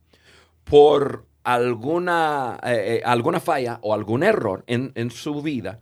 por 0.65 1.26
alguna, 1.55 2.59
eh, 2.63 2.99
eh, 2.99 3.01
alguna 3.05 3.39
falla 3.39 3.79
o 3.81 3.93
algún 3.93 4.23
error 4.23 4.63
en, 4.67 4.91
en 4.95 5.11
su 5.11 5.41
vida? 5.41 5.79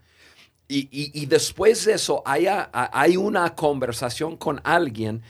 Y, 0.67 0.87
y- 0.91 1.11
y 1.21 1.25
después 1.27 1.85
de 1.85 1.93
eso 1.93 2.21
haya- 2.25 2.69
a- 2.73 2.89
hay 2.99 3.17
una 3.17 3.55
conversación 3.55 4.37
con 4.37 4.61
alguien 4.63 5.21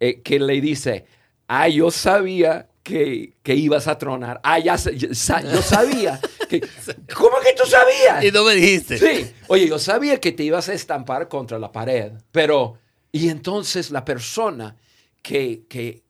eh, 0.00 0.20
que 0.22 0.38
le 0.38 0.60
dice, 0.60 1.04
ah, 1.48 1.68
yo 1.68 1.90
sabía 1.90 2.68
que, 2.82 3.34
que 3.42 3.54
ibas 3.54 3.86
a 3.88 3.98
tronar, 3.98 4.40
ah, 4.42 4.58
ya 4.58 4.76
yo, 4.76 5.14
sa- 5.14 5.42
yo 5.42 5.60
sabía 5.62 6.20
¿Cómo 7.14 7.36
que 7.44 7.52
tú 7.54 7.68
sabías? 7.68 8.24
Y 8.24 8.30
no 8.32 8.44
me 8.44 8.54
dijiste. 8.54 8.96
Sí. 8.98 9.30
Oye, 9.48 9.68
yo 9.68 9.78
sabía 9.78 10.18
que 10.18 10.32
te 10.32 10.44
ibas 10.44 10.68
a 10.70 10.72
estampar 10.74 11.28
contra 11.28 11.58
la 11.58 11.70
pared, 11.72 12.12
pero... 12.32 12.78
Y 13.10 13.28
entonces 13.30 13.90
la 13.90 14.04
persona 14.04 14.76
que, 15.22 15.64
que, 15.68 16.02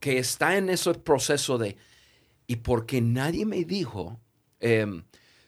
que 0.00 0.18
está 0.18 0.56
en 0.56 0.68
ese 0.70 0.92
proceso 0.94 1.56
de... 1.58 1.76
Y 2.50 2.56
porque 2.56 3.00
nadie 3.00 3.46
me 3.46 3.64
dijo, 3.64 4.18
em, 4.58 5.04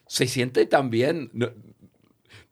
se 0.06 0.28
siente 0.28 0.66
también... 0.66 1.30
No, 1.32 1.49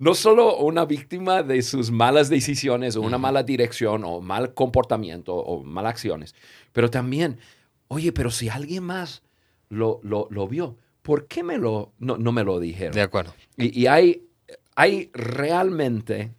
no 0.00 0.14
solo 0.14 0.56
una 0.56 0.86
víctima 0.86 1.44
de 1.44 1.62
sus 1.62 1.92
malas 1.92 2.28
decisiones 2.28 2.96
o 2.96 3.00
una 3.02 3.16
mala 3.16 3.44
dirección 3.44 4.02
o 4.02 4.20
mal 4.20 4.54
comportamiento 4.54 5.36
o 5.36 5.62
malas 5.62 5.90
acciones, 5.90 6.34
pero 6.72 6.90
también, 6.90 7.38
oye, 7.86 8.10
pero 8.10 8.32
si 8.32 8.48
alguien 8.48 8.82
más 8.82 9.22
lo, 9.68 10.00
lo, 10.02 10.26
lo 10.30 10.48
vio, 10.48 10.78
¿por 11.02 11.28
qué 11.28 11.44
me 11.44 11.56
lo, 11.58 11.92
no, 11.98 12.16
no 12.16 12.32
me 12.32 12.42
lo 12.42 12.58
dijeron? 12.58 12.94
De 12.94 13.02
acuerdo. 13.02 13.34
Y, 13.56 13.78
y 13.78 13.86
hay, 13.86 14.26
hay 14.74 15.10
realmente 15.12 16.32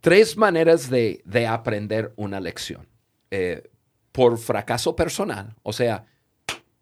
tres 0.00 0.38
maneras 0.38 0.88
de, 0.88 1.20
de 1.26 1.46
aprender 1.46 2.14
una 2.16 2.40
lección. 2.40 2.86
Eh, 3.30 3.68
por 4.12 4.38
fracaso 4.38 4.96
personal, 4.96 5.54
o 5.62 5.74
sea, 5.74 6.06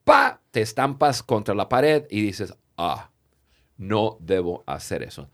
pa, 0.07 0.41
te 0.53 0.61
estampas 0.61 1.21
contra 1.21 1.53
la 1.53 1.69
pared 1.69 2.05
y 2.09 2.23
dices, 2.23 2.55
ah, 2.77 3.11
no 3.77 4.17
debo 4.21 4.63
hacer 4.65 5.03
eso. 5.03 5.29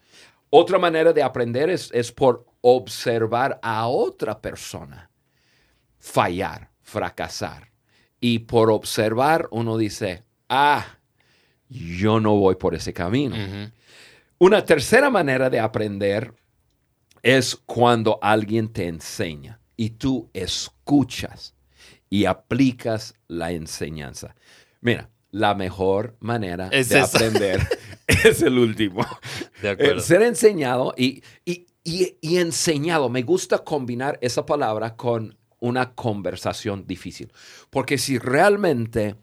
Otra 0.48 0.78
manera 0.78 1.12
de 1.12 1.22
aprender 1.22 1.68
es, 1.68 1.90
es 1.92 2.10
por 2.10 2.46
observar 2.62 3.60
a 3.62 3.86
otra 3.86 4.40
persona 4.40 5.10
fallar, 5.98 6.70
fracasar. 6.80 7.70
Y 8.18 8.40
por 8.40 8.70
observar 8.70 9.46
uno 9.50 9.76
dice, 9.76 10.24
ah, 10.48 10.86
yo 11.68 12.18
no 12.18 12.36
voy 12.36 12.54
por 12.54 12.74
ese 12.74 12.94
camino. 12.94 13.36
Una 14.38 14.64
tercera 14.64 15.10
manera 15.10 15.50
de 15.50 15.60
aprender 15.60 16.34
es 17.22 17.56
cuando 17.66 18.18
alguien 18.22 18.72
te 18.72 18.88
enseña 18.88 19.60
y 19.76 19.90
tú 19.90 20.30
escuchas 20.32 21.54
y 22.08 22.24
aplicas 22.24 23.14
la 23.28 23.52
enseñanza. 23.52 24.34
Mira, 24.82 25.08
la 25.30 25.54
mejor 25.54 26.16
manera 26.20 26.68
Es 26.70 26.90
de 26.90 26.98
esa. 27.00 27.16
aprender 27.16 27.66
es 28.06 28.42
el 28.42 28.58
último. 28.58 29.06
De 29.62 29.70
acuerdo. 29.70 29.98
Eh, 29.98 30.00
ser 30.02 30.20
enseñado 30.22 30.92
y, 30.98 31.22
y- 31.46 31.66
y- 31.84 32.16
y 32.20 32.36
enseñado. 32.36 33.08
Me 33.08 33.22
gusta 33.22 33.58
combinar 33.58 34.18
esa 34.20 34.44
palabra 34.44 34.94
con 34.96 35.38
una 35.60 35.94
conversación 35.94 36.86
difícil. 36.86 37.32
Porque 37.70 37.96
si 37.96 38.18
realmente 38.18 39.14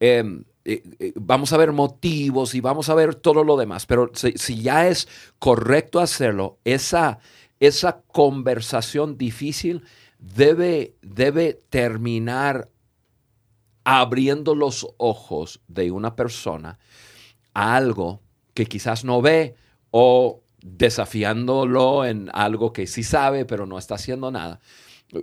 eh, 0.00 0.24
eh, 0.64 0.82
eh, 1.00 1.12
vamos 1.16 1.52
a 1.52 1.56
ver 1.56 1.72
motivos 1.72 2.54
y 2.54 2.60
vamos 2.60 2.88
a 2.88 2.94
ver 2.94 3.14
todo 3.16 3.42
lo 3.44 3.56
demás, 3.56 3.84
pero 3.86 4.10
si, 4.14 4.32
si 4.36 4.62
ya 4.62 4.86
es 4.88 5.08
correcto 5.38 5.98
hacerlo, 5.98 6.58
esa, 6.64 7.18
esa 7.58 8.02
conversación 8.06 9.18
difícil 9.18 9.82
debe, 10.18 10.94
debe 11.02 11.60
terminar 11.70 12.68
abriendo 13.90 14.54
los 14.54 14.86
ojos 14.98 15.60
de 15.66 15.90
una 15.90 16.14
persona 16.14 16.78
a 17.54 17.74
algo 17.74 18.20
que 18.52 18.66
quizás 18.66 19.02
no 19.02 19.22
ve 19.22 19.54
o 19.90 20.42
desafiándolo 20.62 22.04
en 22.04 22.28
algo 22.34 22.72
que 22.74 22.86
sí 22.86 23.02
sabe 23.02 23.46
pero 23.46 23.64
no 23.64 23.78
está 23.78 23.94
haciendo 23.94 24.30
nada. 24.30 24.60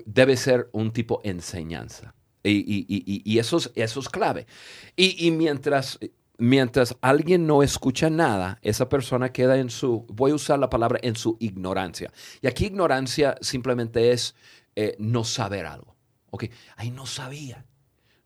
Debe 0.05 0.35
ser 0.35 0.69
un 0.71 0.91
tipo 0.91 1.21
enseñanza. 1.23 2.15
Y, 2.43 2.51
y- 2.51 2.85
y- 2.87 3.21
y 3.23 3.37
eso, 3.39 3.57
es, 3.75 4.09
clave. 4.09 4.47
Y, 4.95 5.29
mientras, 5.31 5.99
mientras 6.39 6.95
alguien 7.01 7.45
no 7.45 7.61
escucha 7.61 8.09
nada, 8.09 8.57
esa 8.63 8.89
persona 8.89 9.31
queda 9.31 9.57
en 9.59 9.69
su, 9.69 10.05
voy 10.09 10.31
a 10.31 10.35
usar 10.35 10.57
la 10.57 10.69
palabra, 10.71 10.99
en 11.03 11.15
su 11.15 11.37
ignorancia. 11.39 12.11
Y 12.41 12.47
aquí 12.47 12.65
ignorancia 12.65 13.35
simplemente 13.41 14.11
es 14.11 14.35
eh, 14.75 14.95
no 14.99 15.23
saber 15.23 15.65
algo. 15.67 15.95
Ok, 16.31 16.45
ahí 16.77 16.89
no 16.91 17.05
sabía. 17.05 17.65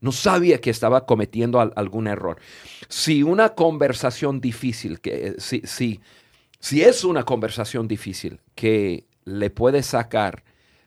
No 0.01 0.11
sabía 0.11 0.61
que 0.61 0.69
estaba 0.69 1.05
cometiendo 1.05 1.59
al- 1.59 1.73
algún 1.75 2.07
error. 2.07 2.37
Si 2.87 3.21
una 3.23 3.49
conversación 3.55 4.39
difícil, 4.41 4.99
que, 5.01 5.27
eh, 5.27 5.35
si, 5.39 5.61
si, 5.65 5.99
si 6.59 6.81
es 6.81 7.03
una 7.03 7.23
conversación 7.23 7.87
difícil 7.87 8.39
que 8.55 9.05
le 9.25 9.49
puede 9.49 9.83
sacar 9.83 10.43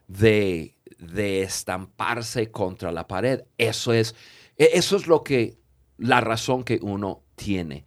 de, 0.09 0.75
de 0.99 1.42
estamparse 1.42 2.50
contra 2.50 2.90
la 2.92 3.07
pared, 3.07 3.42
eso 3.59 3.92
es, 3.92 4.14
e- 4.57 4.71
eso 4.75 4.97
es 4.97 5.07
lo 5.07 5.23
que, 5.23 5.57
la 5.99 6.21
razón 6.21 6.64
que 6.64 6.78
uno 6.83 7.23
tiene 7.37 7.85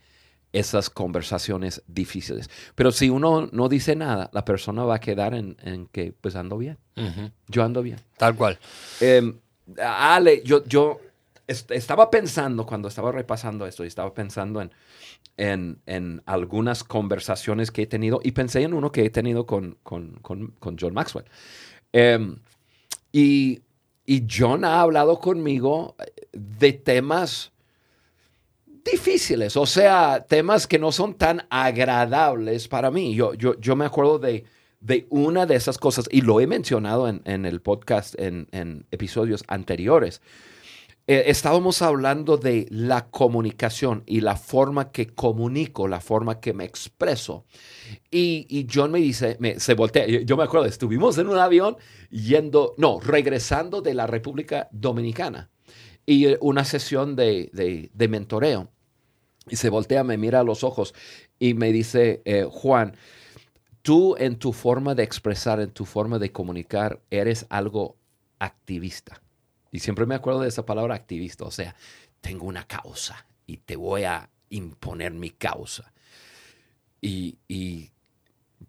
esas 0.53 0.89
conversaciones 0.89 1.81
difíciles. 1.87 2.49
Pero 2.75 2.91
si 2.93 3.09
uno 3.09 3.49
no 3.51 3.67
dice 3.67 3.95
nada, 3.95 4.29
la 4.31 4.45
persona 4.45 4.83
va 4.85 4.95
a 4.95 4.99
quedar 4.99 5.33
en, 5.33 5.57
en 5.63 5.87
que 5.87 6.13
pues 6.13 6.35
ando 6.37 6.57
bien, 6.57 6.77
yo 7.49 7.63
ando 7.63 7.81
bien. 7.81 7.97
Tal 8.17 8.35
cual. 8.35 8.57
Eh, 9.01 9.33
Ale, 9.83 10.43
yo, 10.45 10.63
yo 10.65 11.01
estaba 11.47 12.09
pensando, 12.09 12.65
cuando 12.65 12.87
estaba 12.87 13.11
repasando 13.11 13.65
esto, 13.67 13.83
y 13.83 13.87
estaba 13.87 14.13
pensando 14.13 14.61
en, 14.61 14.71
en, 15.37 15.79
en 15.85 16.21
algunas 16.25 16.83
conversaciones 16.83 17.71
que 17.71 17.83
he 17.83 17.87
tenido, 17.87 18.19
y 18.23 18.31
pensé 18.31 18.63
en 18.63 18.73
uno 18.73 18.91
que 18.91 19.05
he 19.05 19.09
tenido 19.09 19.45
con, 19.45 19.77
con, 19.83 20.19
con- 20.21 20.77
John 20.79 20.93
Maxwell. 20.93 21.25
Eh, 21.93 22.35
y, 23.11 23.61
y 24.05 24.27
John 24.29 24.65
ha 24.65 24.81
hablado 24.81 25.19
conmigo 25.19 25.95
de 26.33 26.73
temas 26.73 27.51
difíciles, 28.83 29.55
o 29.57 29.65
sea, 29.65 30.25
temas 30.27 30.67
que 30.67 30.77
no 30.79 30.91
son 30.91 31.15
tan 31.15 31.45
agradables 31.49 32.67
para 32.67 32.91
mí. 32.91 33.15
Yo, 33.15 33.33
yo, 33.33 33.59
yo 33.59 33.75
me 33.75 33.85
acuerdo 33.85 34.19
de, 34.19 34.45
de 34.79 35.07
una 35.09 35.45
de 35.45 35.55
esas 35.55 35.77
cosas, 35.77 36.07
y 36.11 36.21
lo 36.21 36.39
he 36.39 36.47
mencionado 36.47 37.07
en, 37.07 37.45
el 37.45 37.61
podcast 37.61 38.15
en 38.19 38.85
episodios 38.91 39.43
anteriores. 39.47 40.21
Eh, 41.07 41.25
estábamos 41.27 41.83
hablando 41.83 42.37
de 42.37 42.65
la 42.71 43.07
comunicación 43.09 44.01
y 44.07 44.21
la 44.21 44.35
forma 44.37 44.91
que 44.91 45.07
comunico, 45.07 45.87
la 45.87 46.01
forma 46.01 46.39
que 46.39 46.53
me 46.53 46.65
expreso. 46.65 47.45
Y, 48.11 48.47
y 48.49 48.67
John 48.73 48.91
me 48.91 48.99
dice, 48.99 49.37
me- 49.39 49.59
se 49.59 49.75
voltea, 49.75 50.07
yo, 50.07 50.37
me 50.37 50.43
acuerdo, 50.43 50.65
estuvimos 50.67 51.17
en 51.19 51.29
un 51.29 51.37
avión 51.37 51.77
yendo, 52.09 52.73
no, 52.77 52.99
regresando 52.99 53.81
de 53.81 53.93
la 53.93 54.07
República 54.07 54.67
Dominicana 54.71 55.51
y 56.05 56.27
eh, 56.27 56.37
una 56.41 56.65
sesión 56.65 57.15
de, 57.15 57.49
de- 57.53 57.91
de 57.93 58.07
mentoreo. 58.07 58.71
Y 59.49 59.57
se 59.57 59.69
voltea, 59.69 60.03
me 60.03 60.17
mira 60.17 60.41
a 60.41 60.43
los 60.43 60.63
ojos 60.63 60.95
y 61.39 61.53
me 61.55 61.71
dice, 61.71 62.21
eh, 62.25 62.47
Juan, 62.49 62.95
tú 63.83 64.15
en 64.17 64.37
tu 64.39 64.53
forma 64.53 64.95
de 64.95 65.03
expresar, 65.03 65.59
en 65.61 65.71
tu 65.71 65.85
forma 65.85 66.19
de 66.19 66.31
comunicar, 66.31 67.01
eres 67.11 67.45
algo 67.49 67.97
activista. 68.39 69.21
Y 69.75 69.79
siempre 69.79 70.05
me 70.05 70.15
acuerdo 70.15 70.39
de 70.39 70.47
esa 70.47 70.65
palabra 70.65 70.95
activista, 70.95 71.43
o 71.43 71.51
sea, 71.51 71.75
tengo 72.21 72.45
una 72.45 72.65
causa 72.65 73.25
y 73.45 73.57
te 73.57 73.75
voy 73.75 74.05
a 74.05 74.29
imponer 74.49 75.11
mi 75.11 75.31
causa. 75.31 75.91
Y, 77.01 77.39
y 77.49 77.91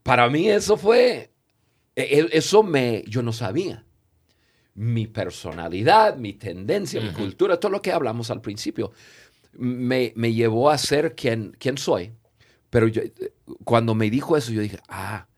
para 0.02 0.28
mí 0.28 0.48
eso 0.48 0.76
fue, 0.76 1.30
e- 1.94 2.02
e- 2.02 2.28
eso 2.32 2.64
me, 2.64 3.04
yo 3.06 3.22
no 3.22 3.32
sabía. 3.32 3.84
Mi 4.74 5.06
personalidad, 5.06 6.16
mi 6.16 6.32
tendencia, 6.32 7.00
mi 7.00 7.12
cultura, 7.12 7.60
todo 7.60 7.70
lo 7.70 7.80
que 7.80 7.92
hablamos 7.92 8.32
al 8.32 8.40
principio, 8.40 8.90
me, 9.52 10.12
me 10.16 10.34
llevó 10.34 10.70
a 10.70 10.78
ser 10.78 11.14
quien, 11.14 11.52
quien 11.56 11.78
soy. 11.78 12.14
Pero 12.68 12.88
yo, 12.88 13.02
cuando 13.62 13.94
me 13.94 14.10
dijo 14.10 14.36
eso, 14.36 14.50
yo 14.50 14.60
dije, 14.60 14.80
ah, 14.88 15.28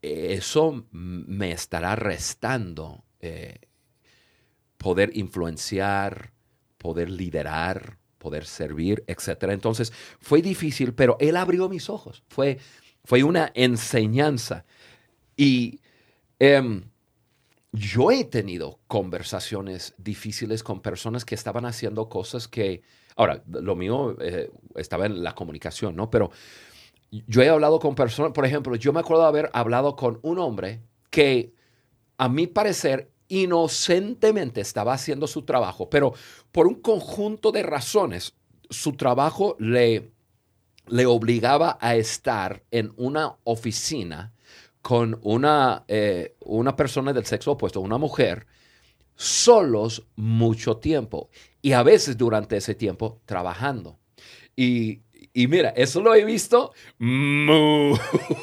eso 0.00 0.86
me 0.92 1.52
estará 1.52 1.94
restando 1.94 3.04
eh, 3.20 3.58
poder 4.84 5.16
influenciar, 5.16 6.34
poder 6.76 7.08
liderar, 7.08 7.96
poder 8.18 8.44
servir, 8.44 9.02
etc. 9.06 9.44
Entonces 9.44 9.90
fue 10.20 10.42
difícil, 10.42 10.92
pero 10.92 11.16
él 11.20 11.38
abrió 11.38 11.70
mis 11.70 11.88
ojos. 11.88 12.22
Fue, 12.28 12.58
fue 13.02 13.22
una 13.24 13.50
enseñanza. 13.54 14.66
Y 15.38 15.80
em, 16.38 16.82
yo 17.72 18.10
he 18.10 18.24
tenido 18.24 18.78
conversaciones 18.86 19.94
difíciles 19.96 20.62
con 20.62 20.82
personas 20.82 21.24
que 21.24 21.34
estaban 21.34 21.64
haciendo 21.64 22.10
cosas 22.10 22.46
que, 22.46 22.82
ahora, 23.16 23.42
lo 23.46 23.76
mío 23.76 24.18
eh, 24.20 24.50
estaba 24.74 25.06
en 25.06 25.24
la 25.24 25.34
comunicación, 25.34 25.96
¿no? 25.96 26.10
Pero 26.10 26.30
yo 27.10 27.40
he 27.40 27.48
hablado 27.48 27.78
con 27.78 27.94
personas, 27.94 28.32
por 28.32 28.44
ejemplo, 28.44 28.76
yo 28.76 28.92
me 28.92 29.00
acuerdo 29.00 29.22
de 29.22 29.28
haber 29.28 29.50
hablado 29.54 29.96
con 29.96 30.18
un 30.20 30.38
hombre 30.38 30.82
que, 31.08 31.54
a 32.18 32.28
mi 32.28 32.46
parecer, 32.46 33.13
inocentemente 33.28 34.60
estaba 34.60 34.92
haciendo 34.92 35.26
su 35.26 35.42
trabajo, 35.42 35.88
pero 35.88 36.14
por 36.52 36.66
un 36.66 36.76
conjunto 36.76 37.52
de 37.52 37.62
razones, 37.62 38.34
su 38.70 38.92
trabajo 38.92 39.56
le, 39.58 40.12
le 40.86 41.06
obligaba 41.06 41.78
a 41.80 41.96
estar 41.96 42.64
en 42.70 42.92
una 42.96 43.36
oficina 43.44 44.32
con 44.82 45.18
una, 45.22 45.84
eh, 45.88 46.36
una 46.40 46.76
persona 46.76 47.12
del 47.12 47.24
sexo 47.24 47.52
opuesto, 47.52 47.80
una 47.80 47.98
mujer, 47.98 48.46
solos 49.16 50.06
mucho 50.16 50.76
tiempo 50.76 51.30
y 51.62 51.72
a 51.72 51.82
veces 51.82 52.18
durante 52.18 52.56
ese 52.56 52.74
tiempo 52.74 53.22
trabajando. 53.24 53.98
Y, 54.56 55.03
Y 55.36 55.48
mira, 55.48 55.70
eso 55.70 56.00
lo 56.00 56.14
he 56.14 56.24
visto 56.24 56.72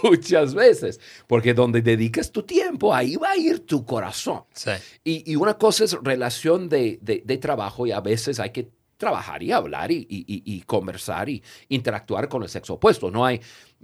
muchas 0.03 0.53
veces, 0.53 0.99
porque 1.25 1.53
donde 1.53 1.81
dedicas 1.81 2.31
tu 2.31 2.43
tiempo, 2.43 2.93
ahí 2.93 3.15
va 3.15 3.31
a 3.31 3.37
ir 3.37 3.65
tu 3.65 3.85
corazón. 3.85 4.43
Sí. 4.53 4.71
Y, 5.03 5.31
y 5.31 5.35
una 5.35 5.57
cosa 5.57 5.85
es 5.85 5.93
relación 6.03 6.67
de, 6.69 6.99
de- 7.01 7.23
de 7.25 7.37
trabajo 7.37 7.87
y 7.87 7.91
a 7.91 8.01
veces 8.01 8.39
hay 8.39 8.49
que 8.51 8.69
trabajar 8.97 9.41
y 9.41 9.51
hablar 9.51 9.91
y, 9.91 10.05
y- 10.09 10.25
y- 10.27 10.61
conversar 10.61 11.27
y 11.29 11.41
interactuar 11.69 12.27
con 12.29 12.43
el 12.43 12.49
sexo 12.49 12.75
opuesto. 12.75 13.09
No, 13.09 13.25
hay, 13.25 13.41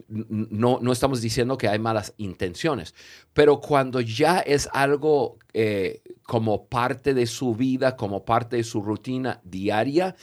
no, 0.09 0.77
no 0.79 0.91
estamos 0.91 1.21
diciendo 1.21 1.57
que 1.57 1.67
hay 1.67 1.79
malas 1.79 2.13
intenciones, 2.17 2.93
pero 3.33 3.59
cuando 3.59 3.99
ya 3.99 4.39
es 4.41 4.69
algo 4.73 5.39
eh, 5.53 6.01
como 6.23 6.67
parte 6.67 7.15
de 7.15 7.25
su 7.25 7.55
vida, 7.55 7.95
como 7.95 8.25
parte 8.25 8.57
de 8.57 8.63
su 8.63 8.81
rutina 8.83 9.41
diaria, 9.43 10.15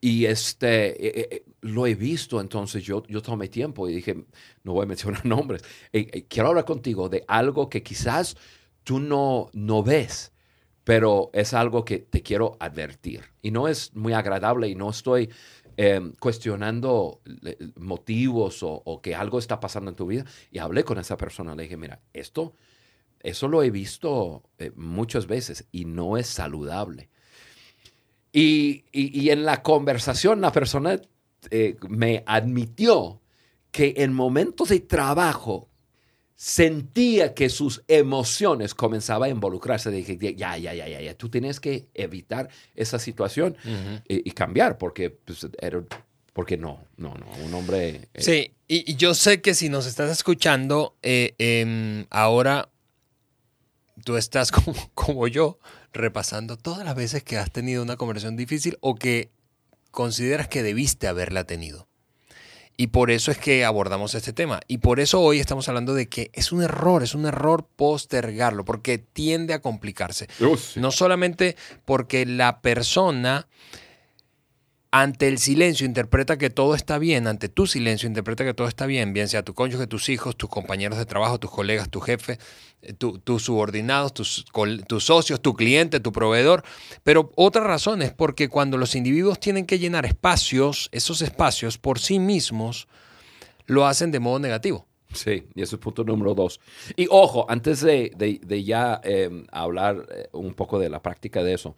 y 0.00 0.26
este, 0.26 0.88
eh, 1.06 1.28
eh, 1.30 1.44
lo 1.62 1.86
he 1.86 1.94
visto, 1.94 2.40
entonces 2.40 2.82
yo, 2.84 3.02
yo 3.08 3.22
tomé 3.22 3.48
tiempo 3.48 3.88
y 3.88 3.94
dije, 3.94 4.24
no 4.64 4.72
voy 4.72 4.84
a 4.84 4.86
mencionar 4.86 5.24
nombres, 5.26 5.62
Eh, 5.92 6.08
eh, 6.12 6.24
quiero 6.28 6.48
hablar 6.50 6.64
contigo 6.64 7.08
de 7.08 7.24
algo 7.28 7.68
que 7.68 7.82
quizás 7.82 8.36
tú 8.84 8.98
no, 9.00 9.50
no 9.52 9.82
ves, 9.82 10.32
pero 10.84 11.30
es 11.34 11.54
algo 11.54 11.84
que 11.84 11.98
te 11.98 12.22
quiero 12.22 12.56
advertir. 12.60 13.22
Y 13.42 13.50
no 13.50 13.68
es 13.68 13.94
muy 13.94 14.12
agradable 14.14 14.68
y 14.68 14.74
no 14.74 14.90
estoy 14.90 15.30
eh, 15.76 16.00
cuestionando 16.20 17.20
eh, 17.44 17.56
motivos 17.76 18.62
o, 18.62 18.82
o 18.84 19.00
que 19.02 19.14
algo 19.14 19.38
está 19.38 19.60
pasando 19.60 19.90
en 19.90 19.96
tu 19.96 20.06
vida. 20.06 20.24
Y 20.50 20.58
hablé 20.58 20.84
con 20.84 20.98
esa 20.98 21.16
persona, 21.16 21.54
le 21.54 21.64
dije, 21.64 21.76
mira, 21.76 22.00
esto, 22.12 22.56
eso 23.20 23.48
lo 23.48 23.62
he 23.62 23.70
visto 23.70 24.44
eh, 24.58 24.72
muchas 24.76 25.26
veces 25.26 25.66
y 25.72 25.84
no 25.84 26.16
es 26.16 26.26
saludable. 26.26 27.10
Y, 28.32 28.84
y- 28.92 29.18
y 29.20 29.30
en 29.30 29.44
la 29.44 29.62
conversación 29.62 30.40
la 30.40 30.52
persona 30.52 31.00
eh, 31.50 31.76
me 31.88 32.22
admitió 32.26 33.20
que 33.72 33.94
en 33.98 34.12
momentos 34.12 34.68
de 34.68 34.80
trabajo 34.80 35.68
sentía 36.36 37.34
que 37.34 37.48
sus 37.50 37.82
emociones 37.88 38.74
comenzaban 38.74 39.28
a 39.28 39.32
involucrarse. 39.32 39.90
Dije, 39.90 40.16
ya, 40.16 40.56
ya, 40.56 40.56
ya, 40.74 40.88
ya, 40.88 41.00
ya, 41.00 41.14
tú 41.14 41.28
tienes 41.28 41.60
que 41.60 41.88
evitar 41.94 42.48
esa 42.74 42.98
situación 42.98 43.56
y, 44.08 44.28
y 44.28 44.32
cambiar 44.32 44.78
porque, 44.78 45.10
pues, 45.10 45.46
era- 45.60 45.84
porque 46.32 46.56
no, 46.56 46.80
no, 46.96 47.14
no, 47.14 47.26
un 47.44 47.52
hombre... 47.54 48.08
eh, 48.14 48.22
Sí, 48.22 48.52
y, 48.68 48.90
y 48.92 48.96
yo 48.96 49.14
sé 49.14 49.42
que 49.42 49.52
si 49.54 49.68
nos 49.68 49.86
estás 49.86 50.10
escuchando, 50.10 50.96
eh, 51.02 51.34
em, 51.38 52.06
ahora 52.10 52.70
tú 54.04 54.16
estás 54.16 54.50
como, 54.52 54.74
como 54.94 55.28
yo, 55.28 55.58
repasando 55.92 56.56
todas 56.56 56.84
las 56.84 56.94
veces 56.94 57.22
que 57.22 57.38
has 57.38 57.50
tenido 57.50 57.82
una 57.82 57.96
conversación 57.96 58.36
difícil 58.36 58.78
o 58.80 58.94
que 58.94 59.30
consideras 59.90 60.48
que 60.48 60.62
debiste 60.62 61.08
haberla 61.08 61.44
tenido. 61.44 61.88
Y 62.76 62.86
por 62.86 63.10
eso 63.10 63.30
es 63.30 63.36
que 63.36 63.66
abordamos 63.66 64.14
este 64.14 64.32
tema. 64.32 64.60
Y 64.66 64.78
por 64.78 65.00
eso 65.00 65.20
hoy 65.20 65.38
estamos 65.38 65.68
hablando 65.68 65.92
de 65.92 66.08
que 66.08 66.30
es 66.32 66.50
un 66.50 66.62
error, 66.62 67.02
es 67.02 67.14
un 67.14 67.26
error 67.26 67.66
postergarlo, 67.76 68.64
porque 68.64 68.96
tiende 68.96 69.52
a 69.52 69.60
complicarse. 69.60 70.28
oh, 70.42 70.56
sí. 70.56 70.80
No 70.80 70.90
solamente 70.90 71.56
porque 71.84 72.24
la 72.24 72.62
persona 72.62 73.48
ante 74.92 75.28
el 75.28 75.38
silencio 75.38 75.86
interpreta 75.86 76.36
que 76.36 76.50
todo 76.50 76.74
está 76.74 76.98
bien, 76.98 77.28
ante 77.28 77.48
tu 77.48 77.66
silencio 77.66 78.08
interpreta 78.08 78.44
que 78.44 78.54
todo 78.54 78.66
está 78.66 78.86
bien, 78.86 79.12
bien 79.12 79.28
sea 79.28 79.44
tu 79.44 79.54
cónyuge, 79.54 79.86
tus 79.86 80.08
hijos, 80.08 80.36
tus 80.36 80.50
compañeros 80.50 80.98
de 80.98 81.06
trabajo, 81.06 81.38
tus 81.38 81.50
colegas, 81.50 81.88
tu 81.88 82.00
jefe, 82.00 82.38
eh, 82.82 82.92
tu- 82.92 83.18
tus 83.20 83.44
subordinados, 83.44 84.12
tus, 84.12 84.44
socios, 85.04 85.40
tu 85.40 85.54
cliente, 85.54 86.00
tu 86.00 86.10
proveedor. 86.10 86.64
Pero 87.04 87.30
otra 87.36 87.62
razón 87.62 88.02
es 88.02 88.12
porque 88.12 88.48
cuando 88.48 88.78
los 88.78 88.96
individuos 88.96 89.38
tienen 89.38 89.64
que 89.64 89.78
llenar 89.78 90.06
espacios, 90.06 90.88
esos 90.90 91.22
espacios 91.22 91.78
por 91.78 92.00
sí 92.00 92.18
mismos, 92.18 92.88
lo 93.66 93.86
hacen 93.86 94.10
de 94.10 94.18
modo 94.18 94.40
negativo. 94.40 94.86
Sí, 95.12 95.44
y 95.54 95.62
ese 95.62 95.76
es 95.76 95.80
punto 95.80 96.04
número 96.04 96.34
dos. 96.34 96.60
Y 96.96 97.06
ojo, 97.10 97.46
antes 97.48 97.80
de, 97.80 98.12
ya 98.64 99.00
eh, 99.04 99.44
hablar 99.52 100.06
eh, 100.12 100.28
un 100.32 100.54
poco 100.54 100.78
de 100.78 100.88
la 100.88 101.00
práctica 101.02 101.42
de 101.42 101.54
eso, 101.54 101.76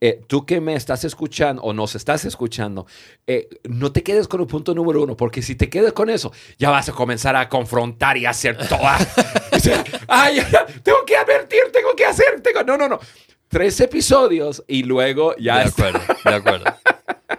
eh, 0.00 0.20
tú 0.26 0.46
que 0.46 0.60
me 0.60 0.74
estás 0.74 1.04
escuchando 1.04 1.62
o 1.62 1.72
nos 1.72 1.94
estás 1.96 2.24
escuchando, 2.24 2.86
eh, 3.26 3.48
no 3.64 3.90
te 3.92 4.02
quedes 4.02 4.28
con 4.28 4.40
el 4.40 4.46
punto 4.46 4.74
número 4.74 5.02
uno, 5.02 5.16
porque 5.16 5.42
si 5.42 5.56
te 5.56 5.68
quedas 5.68 5.92
con 5.92 6.08
eso, 6.10 6.32
ya 6.58 6.70
vas 6.70 6.88
a 6.88 6.92
comenzar 6.92 7.34
a 7.36 7.48
confrontar 7.48 8.16
y 8.16 8.26
a 8.26 8.30
hacer 8.30 8.56
toda. 8.68 8.98
O 9.52 9.60
sea, 9.60 9.82
Ay, 10.06 10.38
tengo 10.84 10.98
que 11.04 11.16
advertir, 11.16 11.62
tengo 11.72 11.88
que 11.96 12.04
hacer, 12.04 12.40
tengo. 12.42 12.62
No, 12.62 12.76
no, 12.76 12.88
no. 12.88 13.00
Tres 13.48 13.80
episodios 13.80 14.62
y 14.68 14.84
luego 14.84 15.34
ya 15.36 15.58
de 15.58 15.64
está. 15.64 15.88
acuerdo, 15.88 16.14
de 16.24 16.34
acuerdo. 16.34 16.64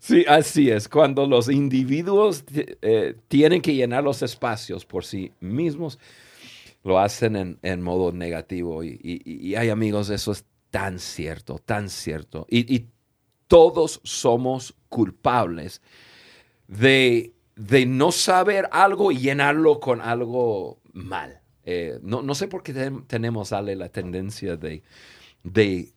Sí, 0.00 0.24
así 0.28 0.70
es. 0.70 0.88
Cuando 0.88 1.26
los 1.26 1.48
individuos 1.50 2.44
eh, 2.54 3.16
tienen 3.26 3.60
que 3.60 3.74
llenar 3.74 4.04
los 4.04 4.22
espacios 4.22 4.84
por 4.84 5.04
sí 5.04 5.32
mismos, 5.40 5.98
lo 6.84 7.00
hacen 7.00 7.34
en, 7.34 7.58
en 7.62 7.82
modo 7.82 8.12
negativo. 8.12 8.84
Y, 8.84 9.00
y- 9.02 9.48
y 9.48 9.54
hay 9.56 9.68
amigos, 9.70 10.10
eso 10.10 10.30
es 10.30 10.44
tan 10.76 10.98
cierto, 10.98 11.58
tan 11.58 11.88
cierto. 11.88 12.46
Y, 12.50 12.88
todos 13.48 14.00
somos 14.02 14.74
culpables 14.88 15.80
de, 16.66 17.32
de 17.54 17.86
no 17.86 18.10
saber 18.10 18.68
algo 18.72 19.12
y 19.12 19.18
llenarlo 19.18 19.78
con 19.78 20.00
algo 20.00 20.80
mal. 20.92 21.40
Eh, 21.64 22.00
no, 22.02 22.22
no 22.22 22.34
sé 22.34 22.48
por 22.48 22.64
qué 22.64 22.74
ten- 22.74 23.06
tenemos, 23.06 23.52
Ale, 23.52 23.76
la 23.76 23.88
tendencia 23.88 24.56
de, 24.56 24.82
de, 25.44 25.92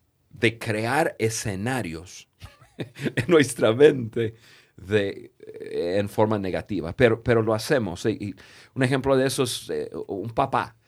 crear 0.59 1.15
escenarios 1.17 2.29
en 2.77 3.25
nuestra 3.27 3.73
mente 3.73 4.35
de, 4.77 5.33
eh, 5.39 5.97
en 5.97 6.07
forma 6.07 6.37
negativa, 6.37 6.95
pero, 6.95 7.23
pero 7.23 7.41
lo 7.41 7.55
hacemos. 7.55 8.05
Y 8.05 8.35
un 8.75 8.83
ejemplo 8.83 9.17
de 9.17 9.25
eso 9.25 9.41
es 9.41 9.71
eh, 9.71 9.89
un 10.07 10.29
papá 10.29 10.78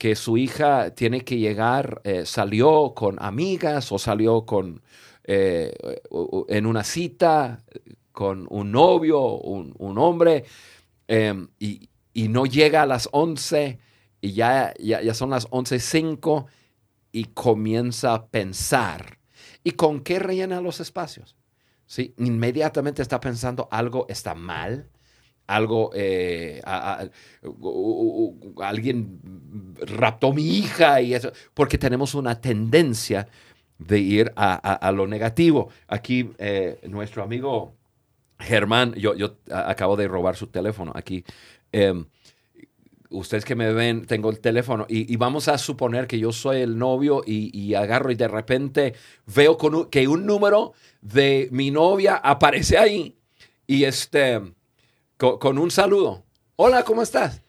que 0.00 0.16
su 0.16 0.38
hija 0.38 0.94
tiene 0.94 1.20
que 1.20 1.36
llegar, 1.36 2.00
eh, 2.04 2.24
salió 2.24 2.94
con 2.94 3.22
amigas 3.22 3.92
o 3.92 3.98
salió 3.98 4.46
con, 4.46 4.80
eh, 5.24 5.74
en 6.48 6.64
una 6.64 6.84
cita 6.84 7.62
con 8.10 8.46
un 8.48 8.72
novio, 8.72 9.20
un, 9.20 9.74
un 9.76 9.98
hombre, 9.98 10.44
em, 11.06 11.48
y, 11.58 11.90
y 12.14 12.28
no 12.28 12.46
llega 12.46 12.80
a 12.80 12.86
las 12.86 13.10
11 13.12 13.78
y 14.22 14.32
ya, 14.32 14.72
ya, 14.78 15.02
ya 15.02 15.12
son 15.12 15.28
las 15.28 15.46
11.05 15.50 16.46
y 17.12 17.24
comienza 17.24 18.14
a 18.14 18.26
pensar. 18.28 19.18
¿Y 19.62 19.72
con 19.72 20.00
qué 20.00 20.18
rellena 20.18 20.62
los 20.62 20.80
espacios? 20.80 21.36
¿Sí? 21.84 22.14
Inmediatamente 22.16 23.02
está 23.02 23.20
pensando 23.20 23.68
algo 23.70 24.06
está 24.08 24.34
mal, 24.34 24.88
algo, 25.54 25.90
eh, 25.94 26.60
a- 26.64 27.02
a- 27.02 28.68
alguien 28.68 29.20
raptó 29.86 30.32
mi 30.32 30.42
hija 30.58 31.00
y 31.00 31.14
eso, 31.14 31.32
porque 31.54 31.78
tenemos 31.78 32.14
una 32.14 32.40
tendencia 32.40 33.28
de 33.78 33.98
ir 33.98 34.32
a, 34.36 34.54
a- 34.54 34.74
a 34.74 34.92
lo 34.92 35.06
negativo. 35.06 35.70
Aquí 35.88 36.30
eh, 36.38 36.78
nuestro 36.88 37.22
amigo 37.22 37.74
Germán, 38.38 38.94
yo, 38.94 39.14
yo 39.14 39.36
a- 39.50 39.70
acabo 39.70 39.96
de 39.96 40.08
robar 40.08 40.36
su 40.36 40.46
teléfono 40.48 40.92
aquí. 40.94 41.24
em, 41.72 42.04
ustedes 43.10 43.44
que 43.44 43.56
me 43.56 43.72
ven, 43.72 44.06
tengo 44.06 44.30
el 44.30 44.38
teléfono 44.40 44.86
y, 44.88 45.12
y 45.12 45.16
vamos 45.16 45.48
a 45.48 45.58
suponer 45.58 46.06
que 46.06 46.18
yo 46.18 46.30
soy 46.32 46.58
el 46.60 46.78
novio 46.78 47.22
y, 47.26 47.50
y 47.58 47.74
agarro 47.74 48.10
y 48.12 48.14
de 48.14 48.28
repente 48.28 48.94
veo 49.34 49.56
con 49.58 49.74
un- 49.74 49.90
que 49.90 50.06
un 50.06 50.26
número 50.26 50.74
de 51.00 51.48
mi 51.50 51.70
novia 51.72 52.16
aparece 52.16 52.78
ahí 52.78 53.16
y 53.66 53.82
este, 53.84 54.40
co- 55.20 55.38
con, 55.38 55.58
un 55.58 55.70
saludo. 55.70 56.24
Hola, 56.56 56.82
¿cómo 56.82 57.02
estás? 57.02 57.42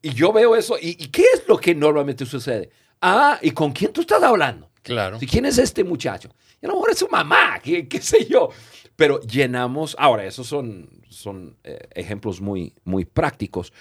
Y 0.00 0.14
yo 0.14 0.32
veo 0.32 0.54
eso 0.54 0.78
y, 0.80 0.90
¿y 0.90 1.08
qué 1.08 1.24
es 1.34 1.42
lo 1.48 1.58
que 1.58 1.74
normalmente 1.74 2.24
sucede? 2.24 2.70
Ah, 3.02 3.38
¿y 3.42 3.50
con 3.50 3.72
quién 3.72 3.92
tú 3.92 4.02
estás 4.02 4.22
hablando? 4.22 4.70
Claro. 4.82 5.18
¿Y 5.20 5.26
¿Quién 5.26 5.44
es 5.44 5.58
este 5.58 5.82
muchacho? 5.84 6.30
Y 6.62 6.66
a 6.66 6.68
lo 6.68 6.74
mejor 6.76 6.90
es 6.90 6.98
su 6.98 7.08
mamá, 7.08 7.58
qué, 7.62 7.88
qué 7.88 8.00
sé 8.00 8.26
yo. 8.26 8.50
Pero 8.94 9.20
llenamos, 9.22 9.96
ahora, 9.98 10.24
esos 10.24 10.46
son, 10.46 10.88
son 11.08 11.58
eh, 11.64 11.88
ejemplos 11.94 12.40
muy, 12.40 12.74
muy 12.84 13.04
prácticos, 13.04 13.72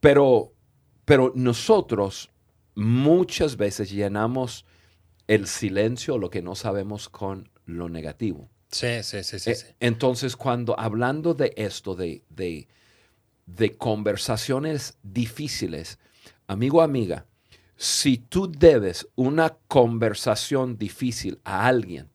pero, 0.00 0.52
pero 1.04 1.32
nosotros 1.34 2.30
muchas 2.74 3.56
veces 3.56 3.90
llenamos 3.90 4.64
el 5.28 5.46
silencio, 5.46 6.18
lo 6.18 6.28
que 6.28 6.42
no 6.42 6.54
sabemos, 6.56 7.08
con 7.08 7.48
lo 7.66 7.88
negativo. 7.88 8.50
Sí, 8.70 9.02
sí, 9.02 9.22
sí, 9.22 9.38
sí. 9.38 9.50
Eh, 9.50 9.54
sí. 9.54 9.66
Entonces, 9.80 10.36
cuando 10.36 10.78
hablando 10.78 11.34
de 11.34 11.52
esto, 11.56 11.94
de, 11.94 12.24
de, 12.28 12.68
de 13.46 13.76
conversaciones 13.76 14.98
difíciles, 15.02 15.98
amigo, 16.46 16.82
amiga, 16.82 17.26
si 17.76 18.18
tú 18.18 18.50
debes 18.50 19.08
una 19.16 19.56
conversación 19.68 20.78
difícil 20.78 21.40
a 21.44 21.66
alguien, 21.66 22.10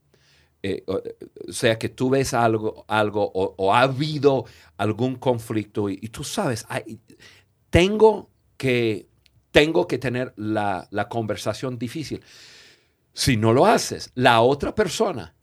eh, 0.63 0.83
o 0.88 1.01
o 1.49 1.53
sea 1.53 1.79
que 1.79 1.89
tú 1.89 2.09
ves 2.09 2.33
algo, 2.33 2.85
algo 2.88 3.23
o, 3.33 3.55
o 3.57 3.73
ha 3.73 3.81
habido 3.81 4.45
algún 4.77 5.15
conflicto 5.15 5.89
y, 5.89 5.99
y 6.01 6.09
tú 6.09 6.23
sabes, 6.23 6.65
ay, 6.69 6.99
tengo, 7.69 8.29
que, 8.57 9.07
tengo 9.51 9.88
que 9.88 9.97
tener 9.99 10.33
la, 10.38 10.88
la 10.91 11.09
conversación 11.09 11.79
difícil. 11.79 12.21
Si 13.13 13.38
no 13.38 13.53
lo 13.53 13.65
haces, 13.65 14.12
la 14.15 14.41
otra 14.41 14.75
persona 14.75 15.35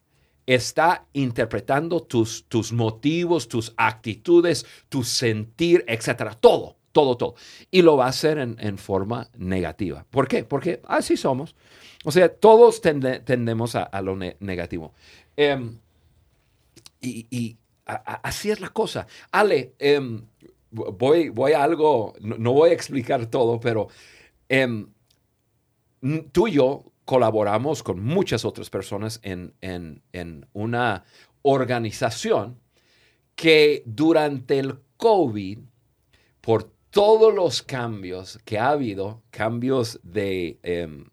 está 0.46 1.06
interpretando 1.12 2.02
tus, 2.02 2.44
tus 2.48 2.72
motivos, 2.72 3.48
tus 3.48 3.74
actitudes, 3.76 4.64
tu 4.88 5.02
sentir, 5.02 5.84
etcétera, 5.88 6.34
todo, 6.34 6.76
todo, 6.92 7.16
todo. 7.16 7.34
Y 7.70 7.82
lo 7.82 7.96
va 7.96 8.06
a 8.06 8.10
hacer 8.10 8.38
en, 8.38 8.78
forma 8.78 9.28
negativa. 9.36 10.06
¿Por 10.08 10.28
qué? 10.28 10.44
Porque 10.44 10.80
así 10.86 11.16
somos. 11.16 11.56
O 12.04 12.12
sea, 12.12 12.28
todos 12.28 12.80
tendemos 12.80 13.74
a, 13.74 14.00
lo 14.02 14.16
negativo. 14.16 14.94
Em, 15.36 15.78
y, 17.00 17.56
así 17.84 18.50
es 18.50 18.60
la 18.60 18.68
cosa. 18.68 19.06
Ale, 19.32 19.74
em, 19.78 20.22
voy, 20.70 21.28
voy 21.28 21.52
a 21.52 21.62
algo, 21.62 22.14
no, 22.20 22.52
voy 22.52 22.70
a 22.70 22.72
explicar 22.72 23.26
todo, 23.26 23.58
pero 23.58 23.88
em, 24.48 24.86
tú 26.32 26.46
y 26.46 26.52
yo 26.52 26.84
colaboramos 27.06 27.82
con 27.82 28.04
muchas 28.04 28.44
otras 28.44 28.68
personas 28.68 29.20
en, 29.22 30.02
una 30.52 31.04
organización 31.40 32.60
que 33.36 33.82
durante 33.86 34.58
el 34.58 34.80
COVID, 34.96 35.60
por 36.40 36.64
todos 36.90 37.32
los 37.32 37.62
cambios 37.62 38.38
que 38.44 38.58
ha 38.58 38.70
habido, 38.70 39.22
cambios 39.30 40.00
de, 40.02 40.58
em, 40.64 41.06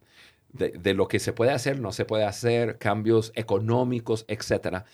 de, 0.51 0.93
lo 0.95 1.07
que 1.07 1.19
se 1.19 1.31
puede 1.31 1.51
hacer, 1.51 1.79
no 1.79 1.91
se 1.91 2.05
puede 2.05 2.25
hacer, 2.25 2.79
cambios 2.79 3.31
económicos, 3.35 4.25
etcétera, 4.27 4.85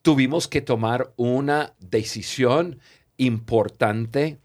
tuvimos 0.00 0.48
que 0.48 0.62
tomar 0.62 1.12
una 1.16 1.74
decisión 1.80 2.80
importante 3.18 4.38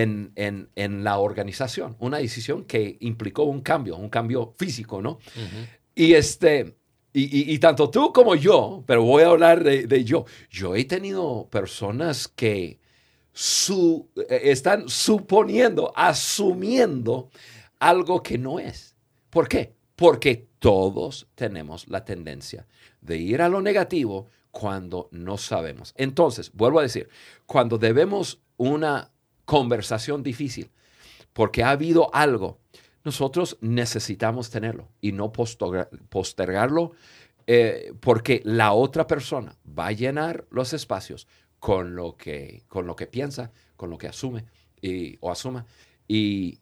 en, 0.00 1.04
la 1.04 1.18
organización, 1.18 1.96
una 1.98 2.18
decisión 2.18 2.64
que 2.64 2.96
implicó 3.00 3.44
un 3.44 3.60
cambio, 3.60 3.96
un 3.96 4.08
cambio 4.08 4.54
físico, 4.56 5.02
¿no? 5.02 5.18
Y 5.94 6.14
este, 6.14 6.76
y, 7.12 7.58
tanto 7.58 7.90
tú 7.90 8.12
como 8.12 8.34
yo, 8.34 8.84
pero 8.86 9.02
voy 9.02 9.22
a 9.22 9.28
hablar 9.28 9.62
de, 9.62 10.04
yo, 10.04 10.24
yo 10.50 10.74
he 10.74 10.84
tenido 10.84 11.48
personas 11.50 12.26
que 12.26 12.80
su, 13.32 14.08
están 14.28 14.88
suponiendo, 14.88 15.92
asumiendo 15.94 17.30
algo 17.78 18.22
que 18.22 18.38
no 18.38 18.58
es. 18.58 18.96
¿Por 19.28 19.48
qué? 19.48 19.74
Porque 19.94 20.48
todos 20.58 21.28
tenemos 21.34 21.86
la 21.88 22.04
tendencia 22.04 22.66
de 23.00 23.18
ir 23.18 23.42
a 23.42 23.48
lo 23.48 23.60
negativo 23.60 24.28
cuando 24.50 25.08
no 25.12 25.36
sabemos. 25.36 25.92
Entonces, 25.96 26.50
vuelvo 26.52 26.78
a 26.78 26.82
decir, 26.82 27.08
cuando 27.46 27.78
debemos 27.78 28.40
una 28.56 29.11
conversación 29.52 30.22
difícil, 30.22 30.70
porque 31.34 31.62
ha 31.62 31.72
habido 31.72 32.08
algo, 32.14 32.58
nosotros 33.04 33.58
necesitamos 33.60 34.48
tenerlo 34.48 34.88
y 35.02 35.12
no 35.12 35.30
postergarlo 35.30 36.92
eh, 37.46 37.92
porque 38.00 38.40
la 38.46 38.72
otra 38.72 39.06
persona 39.06 39.54
va 39.78 39.88
a 39.88 39.92
llenar 39.92 40.46
los 40.48 40.72
espacios 40.72 41.28
con 41.58 41.94
lo 41.94 42.16
que, 42.16 42.62
con 42.66 42.86
lo 42.86 42.96
que 42.96 43.06
piensa, 43.06 43.52
con 43.76 43.90
lo 43.90 43.98
que 43.98 44.06
asume 44.06 44.46
y, 44.80 45.18
o 45.20 45.30
asuma 45.30 45.66
y, 46.08 46.58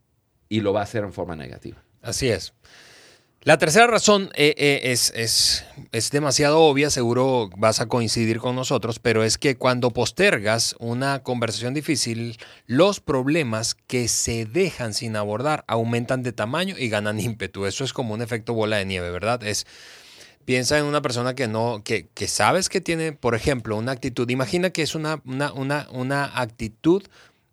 y 0.49 0.61
lo 0.61 0.73
va 0.73 0.81
a 0.81 0.83
hacer 0.83 1.05
en 1.05 1.13
forma 1.13 1.37
negativa. 1.37 1.85
Así 2.03 2.29
es. 2.29 2.55
La 3.43 3.57
tercera 3.57 3.87
razón 3.87 4.31
eh, 4.35 4.55
eh, 4.59 4.81
es, 4.93 5.15
es, 5.93 6.11
demasiado 6.11 6.61
obvia, 6.61 6.91
seguro 6.91 7.49
vas 7.57 7.81
a 7.81 7.87
coincidir 7.87 8.39
con 8.39 8.55
nosotros, 8.55 8.99
pero 8.99 9.25
es 9.25 9.39
que 9.39 9.57
cuando 9.57 9.93
postergas 9.93 10.77
una 10.79 11.23
conversación 11.23 11.73
difícil, 11.73 12.37
los 12.67 13.01
problemas 13.01 13.75
que 13.75 14.09
se 14.09 14.45
dejan 14.45 14.93
sin 14.93 15.17
abordar 15.17 15.65
aumentan 15.69 16.23
de 16.23 16.33
tamaño 16.33 16.75
y 16.79 16.91
ganan 16.91 17.19
ímpetu. 17.21 17.65
Eso 17.65 17.83
es 17.83 17.95
como 17.95 18.13
un 18.13 18.21
efecto 18.21 18.53
bola 18.53 18.77
de 18.77 18.85
nieve, 18.85 19.11
¿verdad? 19.11 19.43
Es, 19.43 19.67
piensa 20.45 20.79
en 20.79 20.85
una 20.85 21.01
persona 21.01 21.35
que 21.35 21.49
no, 21.49 21.83
que, 21.83 22.09
que 22.13 22.29
sabes 22.29 22.69
que 22.69 22.83
tiene, 22.83 23.13
por 23.13 23.35
ejemplo, 23.35 23.79
una 23.79 23.93
actitud. 23.93 24.29
Imagina 24.29 24.69
que 24.69 24.83
es 24.83 24.95
una, 24.95 25.23
una, 25.25 25.51
una, 25.55 25.89
una 25.93 26.27
actitud 26.39 27.05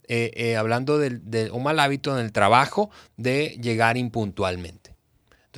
eh, 0.09 0.57
hablando 0.57 0.99
de, 0.99 1.49
un 1.49 1.63
mal 1.63 1.79
hábito 1.79 2.13
en 2.19 2.25
el 2.25 2.33
trabajo 2.33 2.89
de 3.15 3.57
llegar 3.61 3.95
impuntualmente 3.95 4.96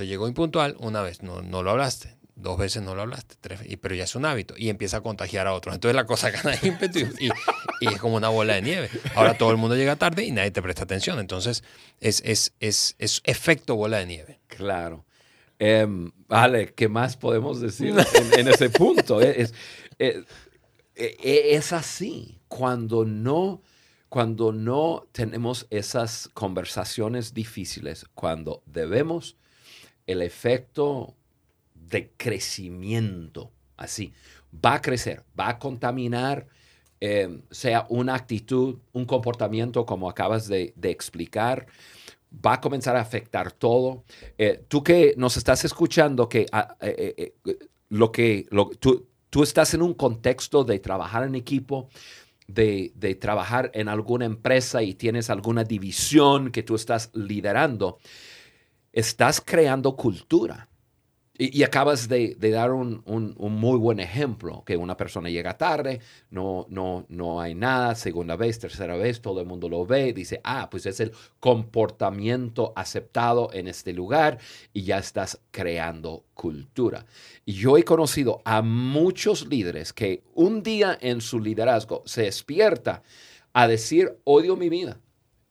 llegó 0.04 0.28
impuntual 0.28 0.76
una 0.80 1.02
vez, 1.02 1.24
no, 1.24 1.42
no 1.42 1.64
lo 1.64 1.72
hablaste. 1.72 2.18
Dos 2.36 2.58
veces 2.58 2.82
no 2.82 2.96
lo 2.96 3.02
hablaste, 3.02 3.36
tres, 3.42 3.60
y, 3.66 3.76
pero 3.76 3.96
ya 3.96 4.06
es 4.06 4.16
un 4.16 4.26
hábito 4.26 4.54
y 4.58 4.70
empieza 4.70 4.98
a 4.98 5.02
contagiar 5.02 5.46
a 5.46 5.54
otros. 5.54 5.76
Entonces 5.76 5.96
la 5.96 6.06
cosa 6.06 6.30
gana 6.32 6.56
ímpetu 6.62 7.00
y, 7.20 7.30
es 7.82 8.00
como 8.00 8.16
una 8.16 8.30
bola 8.30 8.54
de 8.56 8.62
nieve. 8.62 8.90
Ahora 9.16 9.38
todo 9.38 9.52
el 9.52 9.58
mundo 9.58 9.76
llega 9.76 9.98
tarde 9.98 10.24
y 10.24 10.32
nadie 10.32 10.52
te 10.52 10.62
presta 10.62 10.84
atención. 10.84 11.20
Entonces 11.20 11.66
es, 12.00 12.22
es, 12.26 12.54
es, 12.62 12.96
es 12.98 13.22
efecto 13.26 13.76
bola 13.76 13.98
de 13.98 14.06
nieve. 14.06 14.40
Claro. 14.48 15.06
Em, 15.60 16.12
vale, 16.30 16.74
¿qué 16.74 16.88
más 16.88 17.18
podemos 17.18 17.60
decir 17.60 17.94
en, 18.38 18.48
ese 18.48 18.70
punto? 18.70 19.20
Es, 19.20 19.54
es, 19.98 20.24
es, 20.96 21.74
así. 21.74 22.40
Cuando 22.48 23.04
no, 23.04 23.62
cuando 24.08 24.54
no 24.54 25.08
tenemos 25.12 25.68
esas 25.70 26.30
conversaciones 26.34 27.34
difíciles, 27.34 28.06
cuando 28.16 28.64
debemos 28.66 29.36
el 30.12 30.22
efecto 30.22 31.16
de 31.76 32.12
crecimiento, 32.18 33.52
así, 33.78 34.12
va 34.54 34.76
a 34.76 34.82
crecer, 34.82 35.24
va 35.40 35.50
a 35.50 35.60
contaminar, 35.60 36.48
eh, 37.00 37.42
sea 37.52 37.86
una 37.90 38.16
actitud, 38.16 38.80
un 38.92 39.06
comportamiento 39.06 39.86
como 39.86 40.10
acabas 40.10 40.48
de, 40.48 40.74
explicar, 40.82 41.68
va 42.34 42.54
a 42.54 42.62
comenzar 42.62 42.96
a 42.96 43.02
afectar 43.02 43.52
todo. 43.52 44.04
Eh, 44.38 44.64
tú 44.68 44.84
que 44.84 45.14
nos 45.16 45.38
estás 45.38 45.64
escuchando, 45.64 46.28
que 46.28 46.48
ah, 46.52 46.76
eh, 46.82 47.34
lo 47.90 48.12
que 48.12 48.48
tú, 48.80 49.44
estás 49.44 49.76
en 49.76 49.84
un 49.84 49.94
contexto 49.94 50.64
de 50.64 50.80
trabajar 50.80 51.24
en 51.24 51.36
equipo, 51.36 51.88
de, 52.48 53.18
trabajar 53.22 53.70
en 53.76 53.88
alguna 53.88 54.26
empresa 54.26 54.82
y 54.82 54.96
tienes 54.96 55.30
alguna 55.30 55.64
división 55.64 56.52
que 56.52 56.64
tú 56.64 56.76
estás 56.76 57.12
liderando, 57.14 58.00
estás 58.94 59.42
creando 59.42 59.96
cultura. 59.96 60.70
Y, 61.42 61.64
acabas 61.64 62.10
de, 62.10 62.36
dar 62.38 62.74
un, 62.74 63.02
muy 63.38 63.78
buen 63.78 64.02
ejemplo, 64.02 64.62
que 64.66 64.76
una 64.76 64.98
persona 64.98 65.30
llega 65.30 65.58
tarde, 65.58 66.02
no, 66.30 66.66
no, 66.68 67.06
no 67.08 67.40
hay 67.40 67.56
nada, 67.56 67.96
segunda 67.96 68.36
vez, 68.36 68.60
tercera 68.60 68.98
vez, 68.98 69.22
todo 69.22 69.40
el 69.40 69.48
mundo 69.48 69.70
lo 69.70 69.86
ve, 69.86 70.12
dice, 70.12 70.42
ah, 70.44 70.70
pues 70.70 70.86
es 70.86 71.00
el 71.00 71.14
comportamiento 71.40 72.74
aceptado 72.76 73.54
en 73.54 73.70
este 73.70 73.94
lugar 73.94 74.38
y 74.74 74.82
ya 74.82 74.98
estás 74.98 75.40
creando 75.50 76.26
cultura. 76.34 77.06
Y 77.46 77.54
yo 77.54 77.78
he 77.78 77.86
conocido 77.86 78.42
a 78.44 78.62
muchos 78.62 79.48
líderes 79.48 79.94
que 79.94 80.24
un 80.34 80.62
día 80.62 80.98
en 81.00 81.22
su 81.22 81.40
liderazgo 81.40 82.04
se 82.06 82.24
despierta 82.24 83.02
a 83.54 83.66
decir, 83.66 84.20
odio 84.26 84.58
mi 84.58 84.68
vida, 84.68 85.00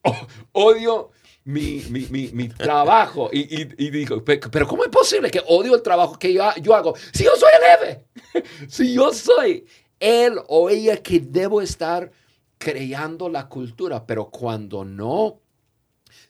odio 0.51 1.09
mi, 1.49 1.83
mi, 1.89 2.05
mi, 2.11 2.29
mi 2.31 2.49
trabajo. 2.49 3.29
Y, 3.33 3.61
y, 3.83 3.89
dijo, 3.89 4.23
pero 4.23 4.67
¿cómo 4.67 4.83
es 4.83 4.89
posible 4.89 5.31
que 5.31 5.41
odio 5.47 5.73
el 5.73 5.81
trabajo 5.81 6.17
que 6.19 6.31
yo, 6.31 6.43
yo 6.61 6.75
hago? 6.75 6.93
Si 7.11 7.23
yo 7.23 7.31
soy 7.35 7.49
el 7.57 7.87
jefe, 7.87 8.45
si 8.69 8.93
yo 8.93 9.11
soy 9.11 9.65
él 9.99 10.39
o 10.47 10.69
ella 10.69 10.97
que 10.97 11.19
debo 11.19 11.61
estar 11.61 12.11
creando 12.59 13.29
la 13.29 13.49
cultura, 13.49 14.05
pero 14.05 14.29
cuando 14.29 14.85
no 14.85 15.41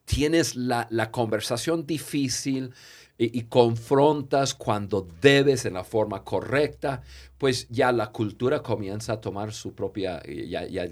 tienes 0.06 0.56
la, 0.56 0.88
la 0.90 1.12
conversación 1.12 1.86
difícil, 1.86 2.74
y, 3.22 3.44
confrontas 3.44 4.54
cuando 4.54 5.06
debes 5.22 5.66
en 5.66 5.74
la 5.74 5.84
forma 5.84 6.24
correcta, 6.24 7.02
pues 7.38 7.68
ya 7.70 7.92
la 7.92 8.14
cultura 8.14 8.64
comienza 8.64 9.14
a 9.14 9.22
tomar 9.22 9.52
su 9.52 9.76
propia, 9.76 10.24
ya, 10.24 10.88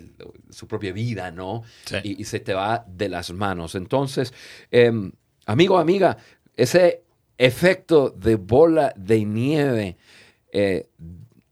su 0.50 0.68
propia 0.68 0.92
vida, 0.92 1.32
¿no? 1.32 1.64
Y, 2.04 2.26
se 2.26 2.42
te 2.42 2.54
va 2.54 2.84
de 2.86 3.08
las 3.08 3.32
manos. 3.32 3.76
Entonces, 3.76 4.34
eh, 4.72 4.92
amigo, 5.46 5.78
amiga, 5.78 6.18
ese 6.58 7.04
efecto 7.38 8.10
de 8.10 8.36
bola 8.36 8.94
de 8.98 9.24
nieve 9.24 9.98
eh, 10.52 10.90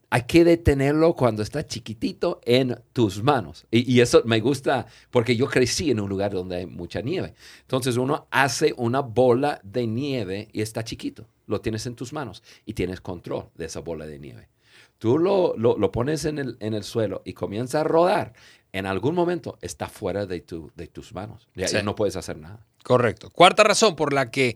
hay 0.09 0.23
que 0.23 0.43
detenerlo 0.43 1.15
cuando 1.15 1.41
está 1.41 1.65
chiquitito 1.65 2.39
en 2.45 2.79
tus 2.93 3.23
manos. 3.23 3.65
Y, 3.71 3.99
eso 3.99 4.21
me 4.25 4.39
gusta 4.39 4.85
porque 5.11 5.35
yo 5.35 5.47
crecí 5.47 5.91
en 5.91 5.99
un 5.99 6.09
lugar 6.09 6.31
donde 6.31 6.57
hay 6.57 6.65
mucha 6.65 7.01
nieve. 7.01 7.33
Entonces 7.61 7.97
uno 7.97 8.27
hace 8.31 8.73
una 8.77 9.01
bola 9.01 9.59
de 9.63 9.87
nieve 9.87 10.49
y 10.51 10.61
está 10.61 10.83
chiquito. 10.83 11.27
Lo 11.47 11.61
tienes 11.61 11.85
en 11.85 11.95
tus 11.95 12.13
manos 12.13 12.43
y 12.65 12.73
tienes 12.73 13.01
control 13.01 13.49
de 13.55 13.65
esa 13.65 13.79
bola 13.79 14.05
de 14.05 14.19
nieve. 14.19 14.49
Tú 14.97 15.17
lo, 15.17 15.55
lo, 15.57 15.91
pones 15.91 16.25
en 16.25 16.39
el, 16.39 16.57
en 16.59 16.73
el, 16.73 16.83
suelo 16.83 17.21
y 17.25 17.33
comienza 17.33 17.81
a 17.81 17.83
rodar. 17.83 18.33
En 18.71 18.85
algún 18.85 19.13
momento 19.13 19.57
está 19.61 19.87
fuera 19.87 20.25
de, 20.25 20.41
tu, 20.41 20.71
de 20.75 20.87
tus 20.87 21.13
manos. 21.13 21.47
Ya, 21.55 21.83
no 21.83 21.95
puedes 21.95 22.15
hacer 22.15 22.37
nada. 22.37 22.65
Correcto. 22.83 23.29
Cuarta 23.29 23.63
razón 23.63 23.95
por 23.95 24.13
la 24.13 24.31
que 24.31 24.55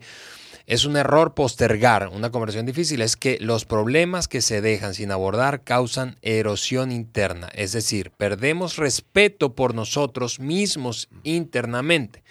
es 0.70 0.84
un 0.84 0.96
error 0.96 1.34
postergar 1.34 2.06
una 2.14 2.30
conversación 2.30 2.64
difícil, 2.64 3.02
es 3.02 3.16
que 3.16 3.38
los 3.40 3.64
problemas 3.64 4.28
que 4.28 4.40
se 4.40 4.60
dejan 4.60 4.94
sin 4.94 5.10
abordar 5.10 5.64
causan 5.64 6.16
erosión 6.22 6.92
interna, 6.92 7.48
es 7.54 7.72
decir, 7.72 8.12
perdemos 8.12 8.76
respeto 8.76 9.56
por 9.56 9.74
nosotros 9.74 10.38
mismos 10.38 11.08
internamente. 11.24 12.22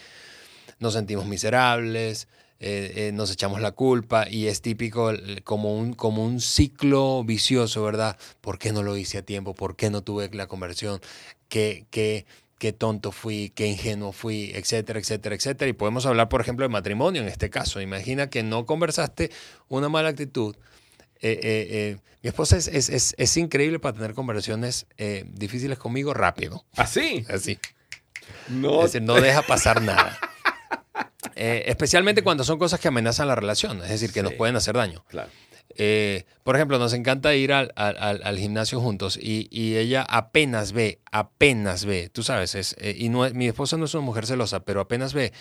Nos 0.80 0.94
sentimos 0.94 1.26
miserables, 1.26 2.30
eh, 2.62 2.94
eh, 2.96 3.12
nos 3.14 3.30
echamos 3.30 3.60
la 3.60 3.74
culpa 3.74 4.30
y 4.30 4.48
es 4.48 4.62
típico 4.62 5.12
como 5.44 5.78
un, 5.78 5.92
como 5.92 6.24
un 6.24 6.40
ciclo 6.40 7.26
vicioso, 7.26 7.84
¿verdad? 7.84 8.18
¿Por 8.40 8.58
qué 8.58 8.72
no 8.72 8.84
lo 8.84 8.96
hice 8.96 9.18
a 9.18 9.22
tiempo? 9.22 9.54
¿Por 9.54 9.76
qué 9.76 9.90
no 9.90 10.02
tuve 10.02 10.30
la 10.32 10.48
conversión? 10.48 11.02
¿Qué, 11.50 11.88
qué, 11.90 12.26
qué 12.60 12.74
tonto 12.74 13.12
fui? 13.12 13.52
¿Qué 13.56 13.66
ingenuo 13.66 14.12
fui? 14.12 14.52
Etcétera, 14.54 15.00
etcétera, 15.00 15.36
etcétera. 15.36 15.70
Y 15.70 15.74
podemos 15.74 16.06
hablar, 16.06 16.30
por 16.30 16.42
ejemplo, 16.42 16.64
de 16.64 16.70
matrimonio 16.70 17.24
en 17.24 17.28
este 17.28 17.50
caso. 17.50 17.82
Imagina 17.82 18.30
que 18.30 18.44
no 18.44 18.68
conversaste 18.68 19.32
una 19.68 19.90
mala 19.90 20.10
actitud. 20.10 20.56
mi 21.22 22.00
esposa 22.22 22.58
es, 22.58 22.68
es, 22.68 23.16
es, 23.18 23.38
increíble 23.38 23.80
para 23.80 23.96
tener 23.96 24.14
conversaciones 24.14 24.86
difíciles 25.26 25.80
conmigo 25.80 26.14
rápido. 26.14 26.64
¿Así? 26.76 27.26
Así. 27.30 27.58
No. 28.50 28.80
Es 28.80 28.94
decir, 28.94 29.02
no 29.02 29.16
deja 29.16 29.42
pasar 29.42 29.82
nada. 29.82 30.20
Eh, 31.42 31.64
especialmente 31.68 32.22
cuando 32.22 32.44
son 32.44 32.60
cosas 32.60 32.82
que 32.82 32.90
amenazan 32.90 33.28
la 33.30 33.36
relación, 33.36 33.82
es 33.82 33.90
decir, 33.90 34.12
que 34.12 34.22
nos 34.22 34.34
pueden 34.34 34.58
hacer 34.58 34.76
daño. 34.76 35.06
Claro. 35.08 35.30
Eh, 35.76 36.26
por 36.44 36.56
ejemplo, 36.56 36.80
nos 36.80 36.94
encanta 36.94 37.36
ir 37.36 37.54
al, 37.54 38.38
gimnasio 38.38 38.82
juntos 38.82 39.18
y, 39.22 39.78
ella 39.78 40.06
apenas 40.08 40.72
ve, 40.72 41.00
apenas 41.12 41.86
ve, 41.86 42.10
tú 42.10 42.24
sabes, 42.24 42.56
es, 42.56 42.76
eh, 42.80 42.96
y 42.98 43.10
no, 43.10 43.30
mi 43.32 43.48
esposa 43.48 43.78
no 43.78 43.86
es 43.86 43.94
una 43.94 44.04
mujer 44.04 44.26
celosa, 44.26 44.62
pero 44.62 44.82
apenas 44.82 45.14
ve. 45.14 45.32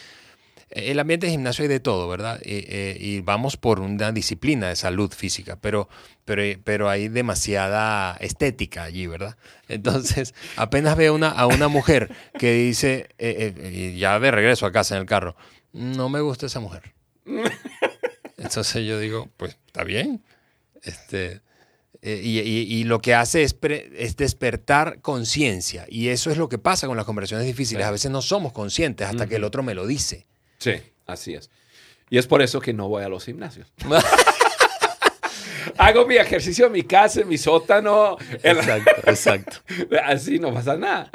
El 0.71 1.01
ambiente 1.01 1.25
de 1.25 1.33
gimnasio 1.33 1.63
hay 1.63 1.69
de 1.69 1.81
todo, 1.81 2.09
¿verdad? 2.09 2.43
y 2.45 3.21
vamos 3.21 3.57
por 3.57 3.81
una 3.81 4.13
disciplina 4.13 4.69
de 4.69 4.77
salud 4.77 5.11
física, 5.11 5.57
pero, 5.59 5.89
pero, 6.27 6.43
pero 6.63 6.91
hay 6.91 7.09
demasiada 7.09 8.15
estética 8.21 8.83
allí, 8.83 9.07
¿verdad? 9.07 9.39
Entonces, 9.69 10.35
apenas 10.57 10.95
ve 10.95 11.11
una, 11.11 11.31
a 11.31 11.47
una 11.47 11.69
mujer 11.69 12.11
que 12.39 12.53
dice, 12.53 13.09
ya 13.97 14.21
de 14.21 14.31
regreso 14.31 14.67
a 14.67 14.73
casa 14.73 14.95
en 14.95 15.01
el 15.01 15.07
carro, 15.07 15.37
no 15.73 16.11
me 16.11 16.21
gusta 16.21 16.45
esa 16.45 16.61
mujer. 16.61 16.93
Entonces 18.39 18.87
yo 18.87 18.99
digo, 18.99 19.29
pues 19.37 19.59
está 19.67 19.85
bien. 19.85 20.23
Este, 20.83 21.43
eh, 22.01 22.23
y, 22.25 22.85
lo 22.85 23.01
que 23.01 23.15
hace 23.15 23.43
es, 23.43 23.57
es 23.63 24.17
despertar 24.17 25.01
conciencia. 25.01 25.85
Y 25.89 26.09
eso 26.09 26.31
es 26.31 26.39
lo 26.39 26.49
que 26.49 26.59
pasa 26.59 26.87
con 26.87 26.97
las 26.97 27.05
conversaciones 27.05 27.47
difíciles. 27.47 27.85
A 27.85 27.91
veces 27.91 28.11
no 28.11 28.23
somos 28.23 28.53
conscientes 28.53 29.07
hasta 29.09 29.27
que 29.27 29.37
el 29.37 29.45
otro 29.45 29.63
me 29.63 29.75
lo 29.75 29.87
dice. 29.87 30.27
Sí, 30.59 30.75
así 31.07 31.35
es. 31.35 31.51
Y 32.11 32.19
es 32.19 32.27
por 32.27 32.41
eso 32.41 32.61
que 32.61 32.73
no 32.73 32.89
voy 32.89 33.03
a 33.03 33.09
los 33.09 33.25
gimnasios. 33.25 33.73
Hago 35.89 36.07
mi 36.07 36.17
ejercicio 36.17 36.67
en 36.67 36.73
mi 36.73 36.83
casa, 36.83 37.23
en 37.23 37.29
mi 37.29 37.39
sótano. 37.39 38.19
Exacto, 38.43 38.91
exacto. 39.11 39.57
Así 40.05 40.39
no 40.39 40.53
pasa 40.53 40.77
nada. 40.77 41.11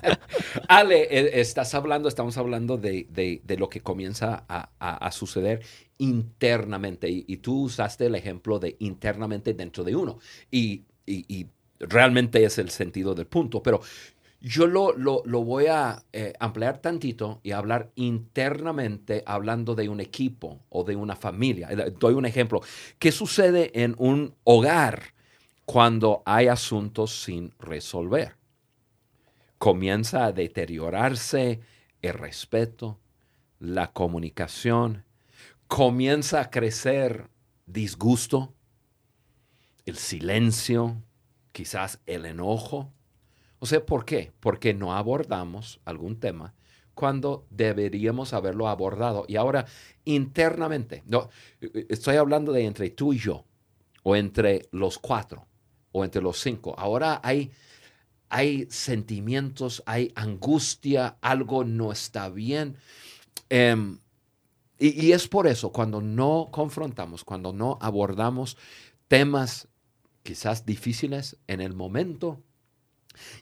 Ale, 0.68 1.04
eh, 1.04 1.40
estás 1.40 1.74
hablando, 1.74 2.10
estamos 2.10 2.36
hablando 2.36 2.76
de, 2.76 3.40
lo 3.56 3.70
que 3.70 3.80
comienza 3.80 4.44
a, 4.46 5.10
suceder 5.12 5.62
internamente. 5.96 7.08
Y, 7.08 7.36
tú 7.38 7.62
usaste 7.62 8.04
el 8.04 8.14
ejemplo 8.14 8.58
de 8.58 8.76
internamente 8.80 9.54
dentro 9.54 9.82
de 9.82 9.96
uno. 9.96 10.18
y, 10.50 10.82
y 11.06 11.46
realmente 11.80 12.44
es 12.44 12.58
el 12.58 12.68
sentido 12.68 13.14
del 13.14 13.26
punto. 13.26 13.62
Pero 13.62 13.80
yo 14.42 14.66
lo, 14.66 15.22
voy 15.44 15.66
a 15.66 16.04
eh, 16.12 16.32
ampliar 16.40 16.78
tantito 16.78 17.40
y 17.44 17.52
hablar 17.52 17.92
internamente 17.94 19.22
hablando 19.24 19.76
de 19.76 19.88
un 19.88 20.00
equipo 20.00 20.64
o 20.68 20.82
de 20.82 20.96
una 20.96 21.14
familia. 21.14 21.68
Eh, 21.70 21.94
doy 21.96 22.14
un 22.14 22.26
ejemplo. 22.26 22.60
¿Qué 22.98 23.12
sucede 23.12 23.70
en 23.80 23.94
un 23.98 24.34
hogar 24.42 25.14
cuando 25.64 26.24
hay 26.26 26.48
asuntos 26.48 27.22
sin 27.22 27.54
resolver? 27.60 28.34
Comienza 29.58 30.24
a 30.24 30.32
deteriorarse 30.32 31.60
el 32.02 32.14
respeto, 32.14 32.98
la 33.60 33.92
comunicación, 33.92 35.04
comienza 35.68 36.40
a 36.40 36.50
crecer 36.50 37.28
disgusto, 37.66 38.52
el 39.86 39.96
silencio, 39.96 41.00
quizás 41.52 42.00
el 42.06 42.26
enojo 42.26 42.92
o 43.62 43.66
sea, 43.66 43.86
¿por 43.86 44.04
qué? 44.04 44.32
Porque 44.40 44.74
no 44.74 44.92
abordamos 44.92 45.78
algún 45.84 46.18
tema 46.18 46.52
cuando 46.94 47.46
deberíamos 47.48 48.32
haberlo 48.32 48.66
abordado. 48.66 49.24
Y 49.28 49.36
ahora, 49.36 49.66
internamente, 50.04 51.04
no, 51.06 51.30
estoy 51.88 52.16
hablando 52.16 52.50
de 52.50 52.64
entre 52.64 52.90
tú 52.90 53.12
y 53.12 53.20
yo, 53.20 53.44
o 54.02 54.16
entre 54.16 54.66
los 54.72 54.98
cuatro, 54.98 55.46
o 55.92 56.04
entre 56.04 56.20
los 56.20 56.40
cinco. 56.40 56.74
Ahora 56.76 57.20
hay, 57.22 57.52
hay 58.28 58.66
sentimientos, 58.68 59.84
hay 59.86 60.10
angustia, 60.16 61.18
algo 61.20 61.62
no 61.62 61.92
está 61.92 62.30
bien. 62.30 62.76
Em, 63.48 64.00
y, 64.76 65.06
y 65.06 65.12
es 65.12 65.28
por 65.28 65.46
eso, 65.46 65.70
cuando 65.70 66.00
no 66.00 66.48
confrontamos, 66.50 67.22
cuando 67.22 67.52
no 67.52 67.78
abordamos 67.80 68.56
temas 69.06 69.68
quizás 70.24 70.66
difíciles 70.66 71.36
en 71.46 71.60
el 71.60 71.74
momento, 71.74 72.42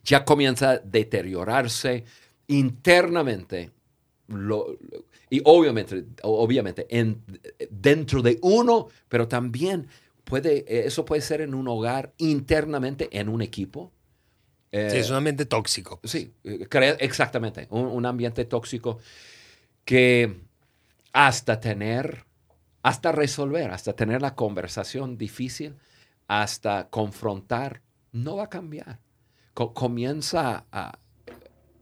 ya 0.05 0.25
comienza 0.25 0.71
a 0.71 0.79
deteriorarse 0.79 2.05
internamente. 2.49 3.71
y 5.31 5.41
obviamente, 5.45 6.05
obviamente 6.23 6.87
en, 6.91 7.23
dentro 7.71 8.23
de 8.23 8.39
uno, 8.43 8.89
pero 9.09 9.29
también 9.29 9.89
puede, 10.25 10.87
eso 10.87 11.05
puede 11.05 11.23
ser 11.23 11.41
en 11.41 11.55
un 11.55 11.69
hogar 11.69 12.13
internamente, 12.19 13.09
en 13.13 13.29
un 13.29 13.43
equipo. 13.43 13.93
sí, 14.73 14.79
es 14.79 15.11
un 15.11 15.17
ambiente 15.17 15.47
tóxico. 15.47 16.01
Sí, 16.05 16.33
exactamente, 16.99 17.67
un, 17.71 18.07
ambiente 18.07 18.45
tóxico 18.45 18.99
que 19.85 20.41
hasta 21.13 21.59
tener, 21.59 22.25
hasta 22.83 23.13
resolver, 23.13 23.71
hasta 23.71 23.95
tener 23.95 24.23
la 24.23 24.35
conversación 24.35 25.19
difícil, 25.19 25.75
hasta 26.29 26.89
confrontar, 26.91 27.83
no 28.13 28.37
va 28.37 28.45
a 28.45 28.51
cambiar 28.51 29.01
comienza 29.69 30.65
a, 30.73 30.99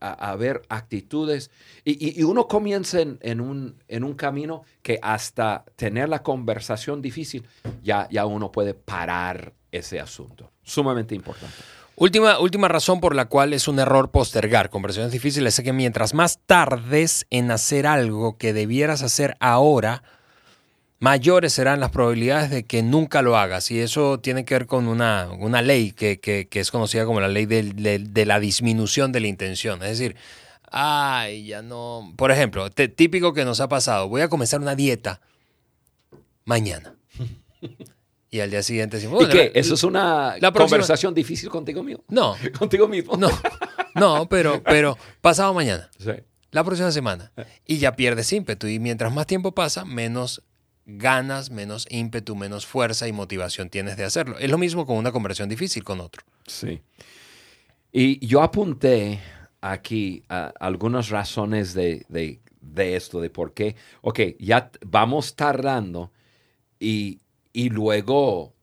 a, 0.00 0.36
ver 0.36 0.62
actitudes 0.68 1.50
y, 1.84 2.22
uno 2.22 2.46
comienza 2.46 3.00
en, 3.00 3.40
un, 3.40 3.76
en, 3.88 4.04
un, 4.04 4.14
camino 4.14 4.62
que 4.82 4.98
hasta 5.02 5.64
tener 5.76 6.08
la 6.08 6.22
conversación 6.22 7.02
difícil 7.02 7.46
ya, 7.82 8.08
ya 8.10 8.26
uno 8.26 8.52
puede 8.52 8.74
parar 8.74 9.52
ese 9.72 10.00
asunto. 10.00 10.50
Sumamente 10.62 11.14
importante. 11.14 11.56
Última, 11.96 12.38
última 12.38 12.68
razón 12.68 13.00
por 13.00 13.16
la 13.16 13.24
cual 13.24 13.52
es 13.52 13.66
un 13.66 13.80
error 13.80 14.10
postergar 14.10 14.70
conversaciones 14.70 15.12
difíciles 15.12 15.58
es 15.58 15.64
que 15.64 15.72
mientras 15.72 16.14
más 16.14 16.38
tardes 16.46 17.26
en 17.30 17.50
hacer 17.50 17.88
algo 17.88 18.38
que 18.38 18.52
debieras 18.52 19.02
hacer 19.02 19.36
ahora, 19.40 20.04
mayores 20.98 21.52
serán 21.52 21.80
las 21.80 21.90
probabilidades 21.90 22.50
de 22.50 22.64
que 22.64 22.82
nunca 22.82 23.22
lo 23.22 23.36
hagas. 23.36 23.70
Y 23.70 23.80
eso 23.80 24.18
tiene 24.20 24.44
que 24.44 24.54
ver 24.54 24.66
con 24.66 24.88
una, 24.88 25.28
una 25.38 25.62
ley 25.62 25.92
que, 25.92 26.20
que, 26.20 26.48
es 26.50 26.70
conocida 26.70 27.04
como 27.04 27.20
la 27.20 27.28
ley 27.28 27.46
de, 27.46 27.62
de, 27.62 28.26
la 28.26 28.40
disminución 28.40 29.12
de 29.12 29.20
la 29.20 29.28
intención. 29.28 29.82
Es 29.82 29.98
decir, 29.98 30.16
ay, 30.70 31.46
ya 31.46 31.62
no. 31.62 32.12
Por 32.16 32.30
ejemplo, 32.30 32.70
típico 32.70 33.32
que 33.32 33.44
nos 33.44 33.60
ha 33.60 33.68
pasado, 33.68 34.08
voy 34.08 34.22
a 34.22 34.28
comenzar 34.28 34.60
una 34.60 34.74
dieta 34.74 35.20
mañana. 36.44 36.94
Y 38.30 38.40
al 38.40 38.50
día 38.50 38.62
siguiente 38.62 38.98
decimos, 38.98 39.24
¿Y 39.24 39.28
qué? 39.28 39.52
¿Eso 39.54 39.72
es 39.72 39.82
una 39.84 40.36
conversación 40.54 41.14
difícil 41.14 41.48
contigo 41.48 41.82
mismo? 41.82 42.04
No. 42.08 42.36
¿Contigo 42.58 42.86
mismo? 42.86 43.16
No, 43.16 43.30
no 43.94 44.28
pero, 44.28 44.62
pero 44.62 44.98
pasado 45.22 45.54
mañana. 45.54 45.88
Sí. 45.98 46.10
La 46.50 46.62
próxima 46.62 46.90
semana. 46.90 47.32
Y 47.66 47.78
ya 47.78 47.96
pierdes 47.96 48.30
ímpetu. 48.30 48.66
Y 48.66 48.78
mientras 48.80 49.14
más 49.14 49.26
tiempo 49.26 49.52
pasa, 49.52 49.86
menos 49.86 50.42
ganas, 50.88 51.50
menos 51.50 51.86
ímpetu, 51.90 52.34
menos 52.34 52.66
fuerza 52.66 53.06
y 53.06 53.12
motivación 53.12 53.68
tienes 53.68 53.96
de 53.96 54.04
hacerlo. 54.04 54.38
Es 54.38 54.50
lo 54.50 54.58
mismo 54.58 54.86
con 54.86 54.96
una 54.96 55.12
conversión 55.12 55.48
difícil 55.48 55.84
con 55.84 56.00
otro. 56.00 56.22
Sí. 56.46 56.80
Y 57.92 58.26
yo 58.26 58.42
apunté 58.42 59.20
aquí 59.60 60.22
algunas 60.28 61.10
razones 61.10 61.74
de, 61.74 62.40
esto, 62.76 63.20
de 63.20 63.30
por 63.30 63.52
qué, 63.52 63.76
ok, 64.00 64.20
ya 64.38 64.70
vamos 64.86 65.36
tardando 65.36 66.10
y, 66.80 67.20
luego 67.52 68.54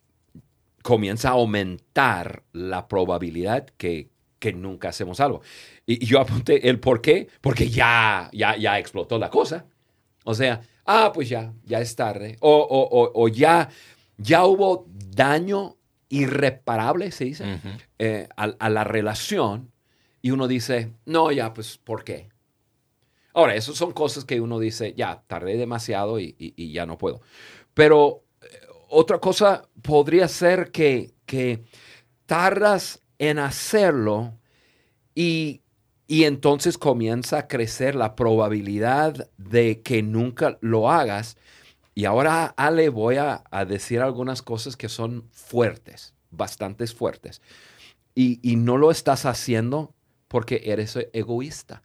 comienza 0.81 1.29
a 1.29 1.33
aumentar 1.33 2.43
la 2.53 2.87
probabilidad 2.87 3.67
que, 3.77 4.09
nunca 4.55 4.89
hacemos 4.89 5.19
algo. 5.19 5.41
Y, 5.85 6.05
yo 6.05 6.19
apunté 6.19 6.69
el 6.69 6.79
por 6.79 7.01
qué, 7.01 7.27
porque 7.41 7.69
ya, 7.69 8.29
ya, 8.31 8.55
ya 8.57 8.79
explotó 8.79 9.17
la 9.17 9.29
cosa. 9.29 9.65
O 10.25 10.33
sea, 10.33 10.61
ah, 10.85 11.11
pues 11.13 11.29
ya, 11.29 11.53
ya 11.63 11.79
es 11.79 11.95
tarde. 11.95 12.37
O, 12.41 13.27
ya, 13.29 13.69
ya 14.17 14.45
hubo 14.45 14.87
daño 14.89 15.77
irreparable, 16.09 17.11
se 17.11 17.25
dice, 17.25 17.59
eh, 17.99 18.27
a, 18.35 18.69
la 18.69 18.83
relación. 18.83 19.71
Y 20.21 20.31
uno 20.31 20.47
dice, 20.47 20.91
no, 21.05 21.31
ya, 21.31 21.53
pues, 21.53 21.77
¿por 21.77 22.03
qué? 22.03 22.29
Ahora, 23.33 23.53
esas 23.53 23.75
son 23.75 23.91
cosas 23.91 24.25
que 24.25 24.41
uno 24.41 24.59
dice, 24.59 24.93
ya, 24.97 25.23
tardé 25.27 25.57
demasiado 25.57 26.19
y, 26.19 26.35
ya 26.73 26.87
no 26.87 26.97
puedo. 26.97 27.21
Pero 27.75 28.23
eh, 28.41 28.47
otra 28.89 29.19
cosa 29.19 29.69
podría 29.83 30.27
ser 30.27 30.71
que, 30.71 31.13
que 31.27 31.63
tardas 32.25 32.99
en 33.19 33.37
hacerlo 33.37 34.33
y 35.13 35.61
Y 36.07 36.25
entonces 36.25 36.77
comienza 36.77 37.39
a 37.39 37.47
crecer 37.47 37.95
la 37.95 38.15
probabilidad 38.15 39.29
de 39.37 39.81
que 39.81 40.03
nunca 40.03 40.57
lo 40.61 40.91
hagas. 40.91 41.37
Y 41.95 42.05
ahora, 42.05 42.53
Ale, 42.57 42.89
voy 42.89 43.15
a, 43.17 43.43
decir 43.67 44.01
algunas 44.01 44.41
cosas 44.41 44.77
que 44.77 44.89
son 44.89 45.27
fuertes, 45.31 46.13
bastantes 46.29 46.93
fuertes. 46.93 47.41
Y, 48.13 48.39
y, 48.43 48.55
no 48.55 48.77
lo 48.77 48.91
estás 48.91 49.25
haciendo 49.25 49.93
porque 50.27 50.61
eres 50.65 50.97
egoísta. 51.11 51.81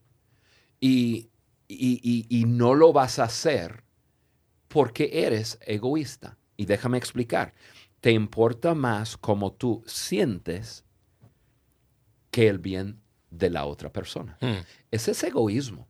Y, 0.80 1.30
y, 1.66 2.26
y, 2.28 2.44
no 2.44 2.74
lo 2.74 2.92
vas 2.92 3.18
a 3.18 3.24
hacer 3.24 3.84
porque 4.68 5.10
eres 5.24 5.58
egoísta. 5.62 6.36
Y 6.56 6.66
déjame 6.66 6.98
explicar. 6.98 7.54
Te 8.00 8.12
importa 8.12 8.74
más 8.74 9.16
cómo 9.16 9.52
tú 9.52 9.82
sientes 9.86 10.84
que 12.30 12.48
el 12.48 12.58
bien 12.58 13.00
de 13.30 13.50
la 13.50 13.64
otra 13.64 13.92
persona. 13.92 14.36
Hmm. 14.40 14.64
Ese 14.90 15.12
es 15.12 15.22
egoísmo. 15.22 15.88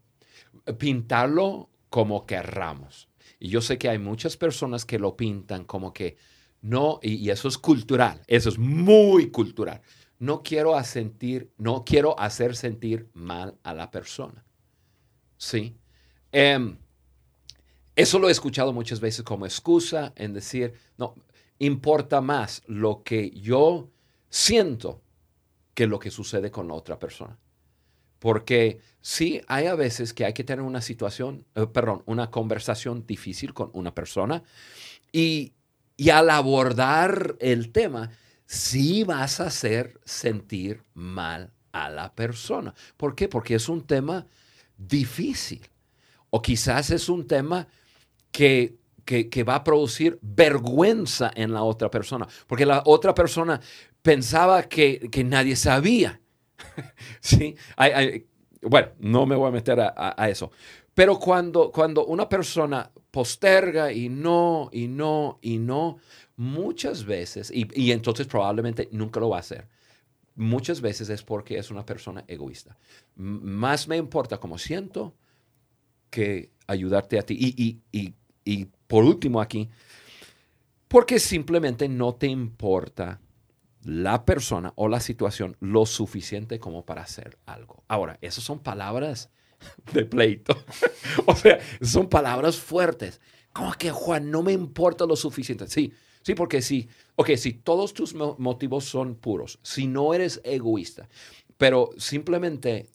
Pintarlo 0.78 1.70
como 1.88 2.26
querramos. 2.26 3.08
Y 3.38 3.48
yo 3.48 3.60
sé 3.60 3.78
que 3.78 3.88
hay 3.88 3.98
muchas 3.98 4.36
personas 4.36 4.84
que 4.84 4.98
lo 4.98 5.16
pintan 5.16 5.64
como 5.64 5.92
que 5.92 6.16
no, 6.62 7.00
y, 7.02 7.30
eso 7.30 7.48
es 7.48 7.56
cultural, 7.56 8.22
eso 8.26 8.50
es 8.50 8.58
muy 8.58 9.30
cultural. 9.30 9.80
No 10.18 10.42
quiero, 10.42 10.82
sentir, 10.84 11.50
no 11.56 11.84
quiero 11.84 12.18
hacer 12.20 12.54
sentir 12.54 13.08
mal 13.14 13.58
a 13.62 13.72
la 13.72 13.90
persona. 13.90 14.44
¿Sí? 15.38 15.78
Em, 16.32 16.76
eso 17.96 18.18
lo 18.18 18.28
he 18.28 18.32
escuchado 18.32 18.74
muchas 18.74 19.00
veces 19.00 19.24
como 19.24 19.46
excusa 19.46 20.12
en 20.16 20.34
decir, 20.34 20.74
no, 20.98 21.14
importa 21.58 22.20
más 22.20 22.62
lo 22.66 23.02
que 23.02 23.30
yo 23.30 23.90
siento 24.28 25.02
que 25.74 25.86
lo 25.86 25.98
que 25.98 26.10
sucede 26.10 26.50
con 26.50 26.68
la 26.68 26.74
otra 26.74 26.98
persona. 26.98 27.38
Porque 28.18 28.80
sí, 29.00 29.40
hay 29.48 29.66
a 29.66 29.74
veces 29.74 30.12
que 30.12 30.24
hay 30.24 30.34
que 30.34 30.44
tener 30.44 30.64
una 30.64 30.82
situación, 30.82 31.46
eh, 31.54 31.66
perdón, 31.66 32.02
una 32.06 32.30
conversación 32.30 33.06
difícil 33.06 33.54
con 33.54 33.70
una 33.72 33.94
persona 33.94 34.42
y, 35.10 35.54
y 35.96 36.10
al 36.10 36.28
abordar 36.30 37.36
el 37.40 37.72
tema, 37.72 38.10
sí 38.46 39.04
vas 39.04 39.40
a 39.40 39.46
hacer 39.46 40.00
sentir 40.04 40.82
mal 40.92 41.52
a 41.72 41.88
la 41.88 42.14
persona. 42.14 42.74
¿Por 42.96 43.14
qué? 43.14 43.28
Porque 43.28 43.54
es 43.54 43.68
un 43.68 43.86
tema 43.86 44.26
difícil. 44.76 45.66
O 46.30 46.42
quizás 46.42 46.90
es 46.90 47.08
un 47.08 47.26
tema 47.26 47.66
que, 48.30 48.78
que, 49.04 49.44
va 49.44 49.56
a 49.56 49.64
producir 49.64 50.18
vergüenza 50.22 51.30
en 51.34 51.52
la 51.52 51.62
otra 51.62 51.90
persona. 51.90 52.26
Porque 52.46 52.66
la 52.66 52.82
otra 52.86 53.14
persona 53.14 53.60
pensaba 54.02 54.62
que, 54.64 55.08
nadie 55.24 55.56
sabía. 55.56 56.20
¿Sí? 57.20 57.56
bueno, 58.62 58.88
no 58.98 59.26
me 59.26 59.36
voy 59.36 59.48
a 59.48 59.52
meter 59.52 59.80
a, 59.80 60.28
eso. 60.28 60.50
Pero 60.94 61.18
cuando, 61.18 61.70
cuando 61.70 62.04
una 62.06 62.28
persona 62.28 62.90
posterga 63.10 63.92
y 63.92 64.08
no, 64.08 64.68
y 64.72 64.88
no, 64.88 65.38
y 65.40 65.58
no, 65.58 65.98
muchas 66.36 67.04
veces, 67.04 67.50
y, 67.50 67.68
y 67.74 67.92
entonces 67.92 68.26
probablemente 68.26 68.88
nunca 68.92 69.20
lo 69.20 69.30
va 69.30 69.36
a 69.36 69.40
hacer, 69.40 69.66
muchas 70.34 70.80
veces 70.80 71.08
es 71.10 71.22
porque 71.22 71.58
es 71.58 71.70
una 71.70 71.84
persona 71.84 72.24
egoísta. 72.26 72.76
más 73.14 73.88
me 73.88 73.96
importa 73.96 74.38
cómo 74.38 74.58
siento 74.58 75.14
que 76.08 76.50
ayudarte 76.66 77.18
a 77.18 77.22
ti. 77.22 77.36
Y, 77.38 77.80
y, 77.92 78.14
y 78.44 78.64
por 78.86 79.04
último 79.04 79.40
aquí, 79.40 79.68
porque 80.88 81.18
simplemente 81.18 81.88
no 81.88 82.14
te 82.14 82.26
importa 82.26 83.20
la 83.82 84.24
persona 84.24 84.72
o 84.76 84.88
la 84.88 85.00
situación 85.00 85.56
lo 85.60 85.86
suficiente 85.86 86.58
como 86.58 86.84
para 86.84 87.02
hacer 87.02 87.38
algo. 87.46 87.82
Ahora, 87.88 88.18
esas 88.20 88.44
son 88.44 88.58
palabras 88.60 89.30
de 89.92 90.04
pleito. 90.04 90.56
o 91.26 91.34
sea, 91.34 91.58
son 91.82 92.08
palabras 92.08 92.56
fuertes. 92.56 93.20
Como 93.52 93.72
que, 93.72 93.90
Juan, 93.90 94.30
no 94.30 94.42
me 94.42 94.52
importa 94.52 95.06
lo 95.06 95.16
suficiente. 95.16 95.66
Sí, 95.68 95.92
sí, 96.22 96.34
porque 96.34 96.62
sí. 96.62 96.88
Ok, 97.16 97.30
si 97.36 97.52
todos 97.52 97.94
tus 97.94 98.14
motivos 98.14 98.84
son 98.84 99.16
puros, 99.16 99.58
si 99.62 99.86
no 99.86 100.14
eres 100.14 100.40
egoísta, 100.44 101.08
pero 101.56 101.90
simplemente 101.96 102.88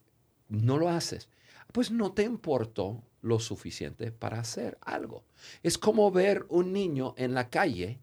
no 0.47 0.77
lo 0.77 0.89
haces, 0.89 1.29
pues 1.71 1.91
no 1.91 2.13
te 2.13 2.23
importó 2.23 3.03
lo 3.21 3.39
suficiente 3.39 4.11
para 4.11 4.39
hacer 4.39 4.77
algo. 4.81 5.25
Es 5.63 5.77
como 5.77 6.11
ver 6.11 6.45
un 6.49 6.71
niño 6.71 7.15
en 7.17 7.33
la 7.33 7.49
calle 7.49 7.99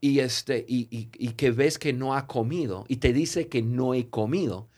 y, 0.00 0.20
este, 0.20 0.64
y, 0.66 1.06
que 1.36 1.50
ves 1.50 1.78
que 1.78 1.92
no 1.92 2.14
ha 2.14 2.26
comido 2.26 2.84
y 2.88 2.96
te 2.96 3.12
dice 3.12 3.48
que 3.48 3.62
no 3.62 3.94
he 3.94 4.08
comido. 4.08 4.68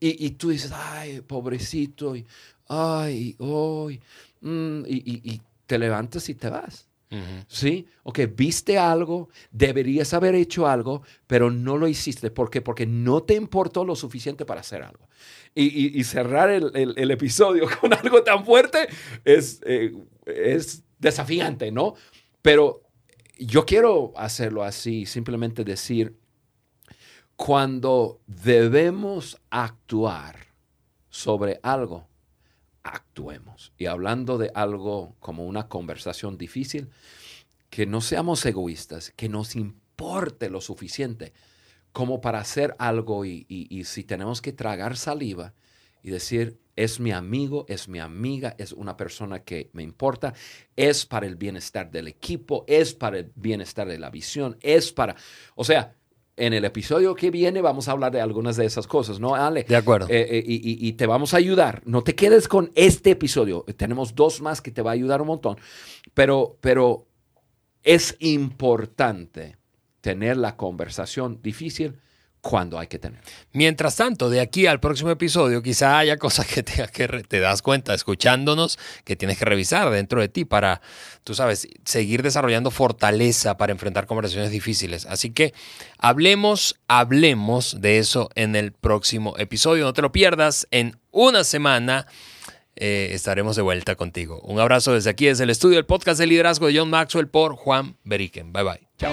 Y, 0.00 0.30
tú 0.30 0.50
dices, 0.50 0.72
ay, 0.74 1.20
pobrecito, 1.20 2.16
y, 2.16 2.26
ay, 2.68 3.36
hoy, 3.38 4.00
mm", 4.40 4.82
y, 4.86 5.40
te 5.66 5.78
levantas 5.78 6.28
y 6.28 6.34
te 6.34 6.48
vas. 6.48 6.88
¿Sí? 7.46 7.86
Ok, 8.04 8.20
viste 8.34 8.78
algo, 8.78 9.28
deberías 9.50 10.14
haber 10.14 10.34
hecho 10.34 10.66
algo, 10.66 11.02
pero 11.26 11.50
no 11.50 11.76
lo 11.76 11.86
hiciste. 11.86 12.30
¿Por 12.30 12.48
qué? 12.48 12.62
Porque 12.62 12.86
no 12.86 13.22
te 13.22 13.34
importó 13.34 13.84
lo 13.84 13.94
suficiente 13.94 14.46
para 14.46 14.62
hacer 14.62 14.82
algo. 14.82 15.08
Y, 15.54 16.02
cerrar 16.04 16.48
el, 16.48 17.10
episodio 17.10 17.68
con 17.80 17.92
algo 17.92 18.22
tan 18.22 18.46
fuerte 18.46 18.88
es, 19.24 19.60
eh, 19.66 19.94
es 20.24 20.82
desafiante, 20.98 21.70
¿no? 21.70 21.94
Pero 22.40 22.82
yo 23.38 23.66
quiero 23.66 24.12
hacerlo 24.16 24.62
así, 24.62 25.06
simplemente 25.06 25.64
decir, 25.64 26.18
cuando 27.36 28.20
debemos 28.26 29.40
actuar 29.50 30.36
sobre 31.08 31.58
algo, 31.62 32.08
actuemos. 32.82 33.72
Y 33.76 33.86
hablando 33.86 34.38
de 34.38 34.50
algo 34.54 35.16
como 35.18 35.46
una 35.46 35.68
conversación 35.68 36.38
difícil, 36.38 36.90
que 37.70 37.86
no 37.86 38.00
seamos 38.00 38.44
egoístas, 38.44 39.12
que 39.16 39.28
nos 39.28 39.56
importe 39.56 40.50
lo 40.50 40.60
suficiente 40.60 41.32
como 41.92 42.20
para 42.20 42.40
hacer 42.40 42.74
algo 42.78 43.24
y, 43.24 43.46
y 43.48 43.84
si 43.84 44.04
tenemos 44.04 44.40
que 44.40 44.52
tragar 44.52 44.96
saliva 44.96 45.54
y 46.02 46.10
decir, 46.10 46.61
es 46.76 47.00
mi 47.00 47.12
amigo, 47.12 47.66
es 47.68 47.88
mi 47.88 47.98
amiga, 47.98 48.54
es 48.58 48.72
una 48.72 48.96
persona 48.96 49.40
que 49.40 49.70
me 49.72 49.82
importa, 49.82 50.34
es 50.76 51.06
para 51.06 51.26
el 51.26 51.36
bienestar 51.36 51.90
del 51.90 52.08
equipo, 52.08 52.64
es 52.66 52.94
para 52.94 53.18
el 53.18 53.32
bienestar 53.34 53.86
de 53.88 53.98
la 53.98 54.10
visión, 54.10 54.56
es 54.60 54.92
para, 54.92 55.16
o 55.54 55.64
sea, 55.64 55.94
en 56.36 56.54
el 56.54 56.64
episodio 56.64 57.14
que 57.14 57.30
viene 57.30 57.60
vamos 57.60 57.88
a 57.88 57.92
hablar 57.92 58.10
de 58.10 58.20
algunas 58.20 58.56
de 58.56 58.64
esas 58.64 58.86
cosas, 58.86 59.20
¿no, 59.20 59.34
Ale? 59.34 59.64
De 59.64 59.76
acuerdo. 59.76 60.06
Eh, 60.08 60.26
eh, 60.30 60.42
y, 60.46 60.88
y, 60.88 60.92
te 60.94 61.06
vamos 61.06 61.34
a 61.34 61.36
ayudar. 61.36 61.82
No 61.84 62.02
te 62.02 62.14
quedes 62.14 62.48
con 62.48 62.72
este 62.74 63.10
episodio. 63.10 63.66
Tenemos 63.76 64.14
dos 64.14 64.40
más 64.40 64.62
que 64.62 64.70
te 64.70 64.80
va 64.80 64.92
a 64.92 64.94
ayudar 64.94 65.20
un 65.20 65.26
montón. 65.26 65.58
Pero, 66.14 66.56
pero 66.62 67.06
es 67.82 68.16
importante 68.18 69.56
tener 70.00 70.38
la 70.38 70.56
conversación 70.56 71.40
difícil 71.42 72.00
cuando 72.42 72.78
hay 72.78 72.88
que 72.88 72.98
tener. 72.98 73.20
Mientras 73.52 73.96
tanto, 73.96 74.28
de 74.28 74.40
aquí 74.40 74.66
al 74.66 74.80
próximo 74.80 75.10
episodio, 75.10 75.62
quizá 75.62 75.96
haya 75.96 76.16
cosas 76.18 76.46
que 76.46 76.62
te, 76.62 77.40
das 77.40 77.62
cuenta 77.62 77.94
escuchándonos 77.94 78.78
que 79.04 79.14
tienes 79.14 79.38
que 79.38 79.44
revisar 79.44 79.88
dentro 79.90 80.20
de 80.20 80.28
ti 80.28 80.44
para, 80.44 80.82
tú 81.22 81.34
sabes, 81.34 81.68
seguir 81.84 82.22
desarrollando 82.22 82.72
fortaleza 82.72 83.56
para 83.56 83.72
enfrentar 83.72 84.06
conversaciones 84.06 84.50
difíciles. 84.50 85.06
Así 85.06 85.30
que 85.30 85.54
hablemos, 85.98 86.80
hablemos 86.88 87.80
de 87.80 87.98
eso 87.98 88.28
en 88.34 88.56
el 88.56 88.72
próximo 88.72 89.38
episodio. 89.38 89.84
No 89.84 89.94
te 89.94 90.02
lo 90.02 90.10
pierdas. 90.10 90.66
En 90.72 90.98
una 91.12 91.44
semana 91.44 92.08
eh, 92.74 93.10
estaremos 93.12 93.54
de 93.54 93.62
vuelta 93.62 93.94
contigo. 93.94 94.40
Un 94.40 94.58
abrazo 94.58 94.94
desde 94.94 95.10
aquí, 95.10 95.26
desde 95.26 95.44
el 95.44 95.50
estudio 95.50 95.76
del 95.76 95.86
podcast 95.86 96.18
de 96.18 96.26
liderazgo 96.26 96.66
de 96.66 96.76
John 96.76 96.90
Maxwell 96.90 97.28
por 97.28 97.54
Juan 97.54 97.96
Beriken. 98.02 98.52
Bye 98.52 98.64
bye. 98.64 98.80
Chao. 98.98 99.12